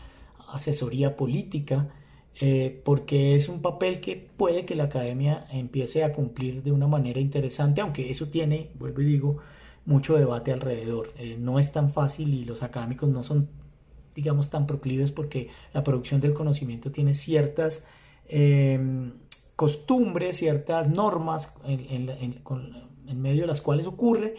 asesoría 0.50 1.14
política, 1.14 1.90
eh, 2.40 2.80
porque 2.86 3.34
es 3.34 3.50
un 3.50 3.60
papel 3.60 4.00
que 4.00 4.16
puede 4.16 4.64
que 4.64 4.76
la 4.76 4.84
academia 4.84 5.46
empiece 5.52 6.04
a 6.04 6.14
cumplir 6.14 6.62
de 6.62 6.72
una 6.72 6.86
manera 6.86 7.20
interesante, 7.20 7.82
aunque 7.82 8.08
eso 8.08 8.28
tiene, 8.28 8.70
vuelvo 8.78 9.02
y 9.02 9.04
digo, 9.04 9.38
mucho 9.84 10.16
debate 10.16 10.54
alrededor. 10.54 11.12
Eh, 11.18 11.36
no 11.38 11.58
es 11.58 11.70
tan 11.72 11.90
fácil 11.90 12.32
y 12.32 12.44
los 12.44 12.62
académicos 12.62 13.10
no 13.10 13.22
son, 13.22 13.50
digamos, 14.14 14.48
tan 14.48 14.66
proclives 14.66 15.12
porque 15.12 15.50
la 15.74 15.84
producción 15.84 16.22
del 16.22 16.32
conocimiento 16.32 16.90
tiene 16.90 17.12
ciertas 17.12 17.84
costumbres, 19.54 20.38
ciertas 20.38 20.88
normas 20.88 21.52
medio 23.16 23.42
de 23.42 23.48
las 23.48 23.60
cuales 23.60 23.86
ocurre 23.86 24.36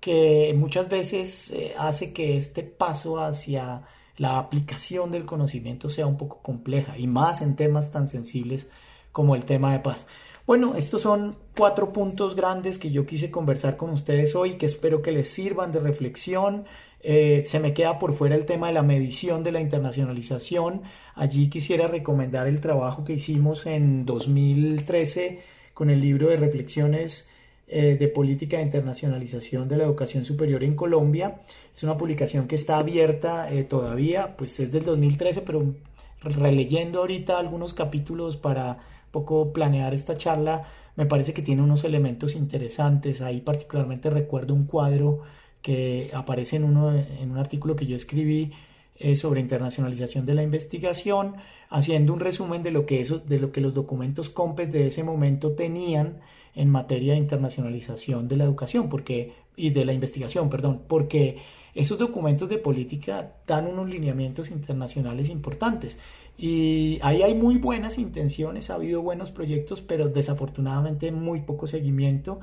que 0.00 0.54
muchas 0.56 0.88
veces 0.88 1.50
eh, 1.50 1.74
hace 1.78 2.12
que 2.12 2.36
este 2.36 2.62
paso 2.62 3.20
hacia 3.20 3.82
la 4.16 4.38
aplicación 4.38 5.10
del 5.10 5.26
conocimiento 5.26 5.90
sea 5.90 6.06
un 6.06 6.16
poco 6.16 6.40
compleja 6.42 6.96
y 6.98 7.06
más 7.06 7.42
en 7.42 7.56
temas 7.56 7.92
tan 7.92 8.08
sensibles 8.08 8.70
como 9.12 9.34
el 9.34 9.44
tema 9.44 9.72
de 9.72 9.80
paz. 9.80 10.06
Bueno, 10.46 10.76
estos 10.76 11.02
son 11.02 11.36
cuatro 11.56 11.92
puntos 11.92 12.36
grandes 12.36 12.78
que 12.78 12.92
yo 12.92 13.04
quise 13.04 13.30
conversar 13.30 13.76
con 13.76 13.90
ustedes 13.90 14.36
hoy, 14.36 14.54
que 14.54 14.66
espero 14.66 15.02
que 15.02 15.10
les 15.10 15.28
sirvan 15.28 15.72
de 15.72 15.80
reflexión. 15.80 16.66
Eh, 17.00 17.42
se 17.44 17.58
me 17.58 17.74
queda 17.74 17.98
por 17.98 18.14
fuera 18.14 18.36
el 18.36 18.46
tema 18.46 18.68
de 18.68 18.74
la 18.74 18.82
medición 18.82 19.42
de 19.42 19.52
la 19.52 19.60
internacionalización. 19.60 20.82
Allí 21.16 21.50
quisiera 21.50 21.88
recomendar 21.88 22.46
el 22.46 22.60
trabajo 22.60 23.02
que 23.04 23.14
hicimos 23.14 23.66
en 23.66 24.06
2013 24.06 25.42
con 25.74 25.90
el 25.90 26.00
libro 26.00 26.28
de 26.28 26.36
reflexiones 26.36 27.28
eh, 27.68 27.96
de 27.98 28.06
política 28.08 28.58
de 28.58 28.62
internacionalización 28.62 29.66
de 29.66 29.76
la 29.76 29.84
educación 29.84 30.24
superior 30.24 30.62
en 30.62 30.76
Colombia. 30.76 31.40
Es 31.74 31.82
una 31.82 31.96
publicación 31.96 32.46
que 32.46 32.54
está 32.54 32.78
abierta 32.78 33.52
eh, 33.52 33.64
todavía, 33.64 34.36
pues 34.36 34.60
es 34.60 34.70
del 34.70 34.84
2013, 34.84 35.42
pero 35.42 35.74
releyendo 36.20 37.00
ahorita 37.00 37.38
algunos 37.38 37.74
capítulos 37.74 38.36
para 38.36 38.78
poco 39.10 39.52
planear 39.52 39.94
esta 39.94 40.16
charla, 40.16 40.68
me 40.94 41.06
parece 41.06 41.34
que 41.34 41.42
tiene 41.42 41.62
unos 41.62 41.82
elementos 41.82 42.36
interesantes. 42.36 43.20
Ahí 43.20 43.40
particularmente 43.40 44.10
recuerdo 44.10 44.54
un 44.54 44.66
cuadro 44.66 45.22
que 45.60 46.10
aparece 46.14 46.56
en, 46.56 46.64
uno, 46.64 46.92
en 46.94 47.32
un 47.32 47.38
artículo 47.38 47.74
que 47.74 47.86
yo 47.86 47.96
escribí 47.96 48.52
eh, 48.98 49.16
sobre 49.16 49.40
internacionalización 49.40 50.24
de 50.26 50.34
la 50.34 50.42
investigación, 50.42 51.36
haciendo 51.68 52.12
un 52.12 52.20
resumen 52.20 52.62
de 52.62 52.70
lo 52.70 52.86
que, 52.86 53.00
eso, 53.00 53.18
de 53.18 53.38
lo 53.38 53.52
que 53.52 53.60
los 53.60 53.74
documentos 53.74 54.30
COMPES 54.30 54.72
de 54.72 54.86
ese 54.86 55.04
momento 55.04 55.52
tenían 55.52 56.20
en 56.54 56.70
materia 56.70 57.12
de 57.12 57.18
internacionalización 57.18 58.28
de 58.28 58.36
la 58.36 58.44
educación 58.44 58.88
porque, 58.88 59.34
y 59.54 59.70
de 59.70 59.84
la 59.84 59.92
investigación, 59.92 60.48
perdón, 60.48 60.82
porque 60.88 61.38
esos 61.74 61.98
documentos 61.98 62.48
de 62.48 62.56
política 62.56 63.34
dan 63.46 63.66
unos 63.66 63.88
lineamientos 63.88 64.50
internacionales 64.50 65.28
importantes. 65.28 65.98
Y 66.38 66.98
ahí 67.02 67.22
hay 67.22 67.34
muy 67.34 67.56
buenas 67.56 67.98
intenciones, 67.98 68.70
ha 68.70 68.74
habido 68.74 69.02
buenos 69.02 69.30
proyectos, 69.30 69.82
pero 69.82 70.08
desafortunadamente 70.08 71.12
muy 71.12 71.40
poco 71.40 71.66
seguimiento 71.66 72.40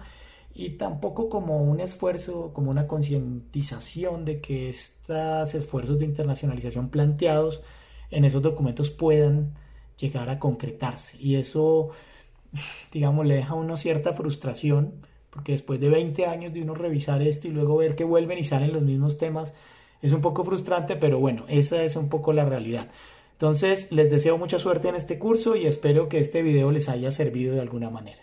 y 0.53 0.71
tampoco 0.71 1.29
como 1.29 1.63
un 1.63 1.79
esfuerzo, 1.79 2.53
como 2.53 2.71
una 2.71 2.87
concientización 2.87 4.25
de 4.25 4.41
que 4.41 4.69
estos 4.69 5.55
esfuerzos 5.55 5.99
de 5.99 6.05
internacionalización 6.05 6.89
planteados 6.89 7.61
en 8.11 8.25
esos 8.25 8.41
documentos 8.41 8.89
puedan 8.89 9.53
llegar 9.97 10.29
a 10.29 10.39
concretarse. 10.39 11.17
Y 11.19 11.35
eso 11.35 11.91
digamos, 12.91 13.25
le 13.25 13.35
deja 13.35 13.53
a 13.53 13.57
uno 13.57 13.77
cierta 13.77 14.13
frustración, 14.13 14.93
porque 15.29 15.53
después 15.53 15.79
de 15.79 15.89
20 15.89 16.25
años 16.25 16.53
de 16.53 16.61
uno 16.61 16.75
revisar 16.75 17.21
esto 17.21 17.47
y 17.47 17.51
luego 17.51 17.77
ver 17.77 17.95
que 17.95 18.03
vuelven 18.03 18.37
y 18.37 18.43
salen 18.43 18.73
los 18.73 18.83
mismos 18.83 19.17
temas, 19.17 19.53
es 20.01 20.11
un 20.13 20.21
poco 20.21 20.43
frustrante, 20.43 20.95
pero 20.95 21.19
bueno, 21.19 21.45
esa 21.47 21.83
es 21.83 21.95
un 21.95 22.09
poco 22.09 22.33
la 22.33 22.45
realidad. 22.45 22.89
Entonces, 23.33 23.91
les 23.91 24.11
deseo 24.11 24.37
mucha 24.37 24.59
suerte 24.59 24.89
en 24.89 24.95
este 24.95 25.17
curso 25.17 25.55
y 25.55 25.65
espero 25.65 26.07
que 26.07 26.19
este 26.19 26.43
video 26.43 26.71
les 26.71 26.89
haya 26.89 27.11
servido 27.11 27.55
de 27.55 27.61
alguna 27.61 27.89
manera. 27.89 28.21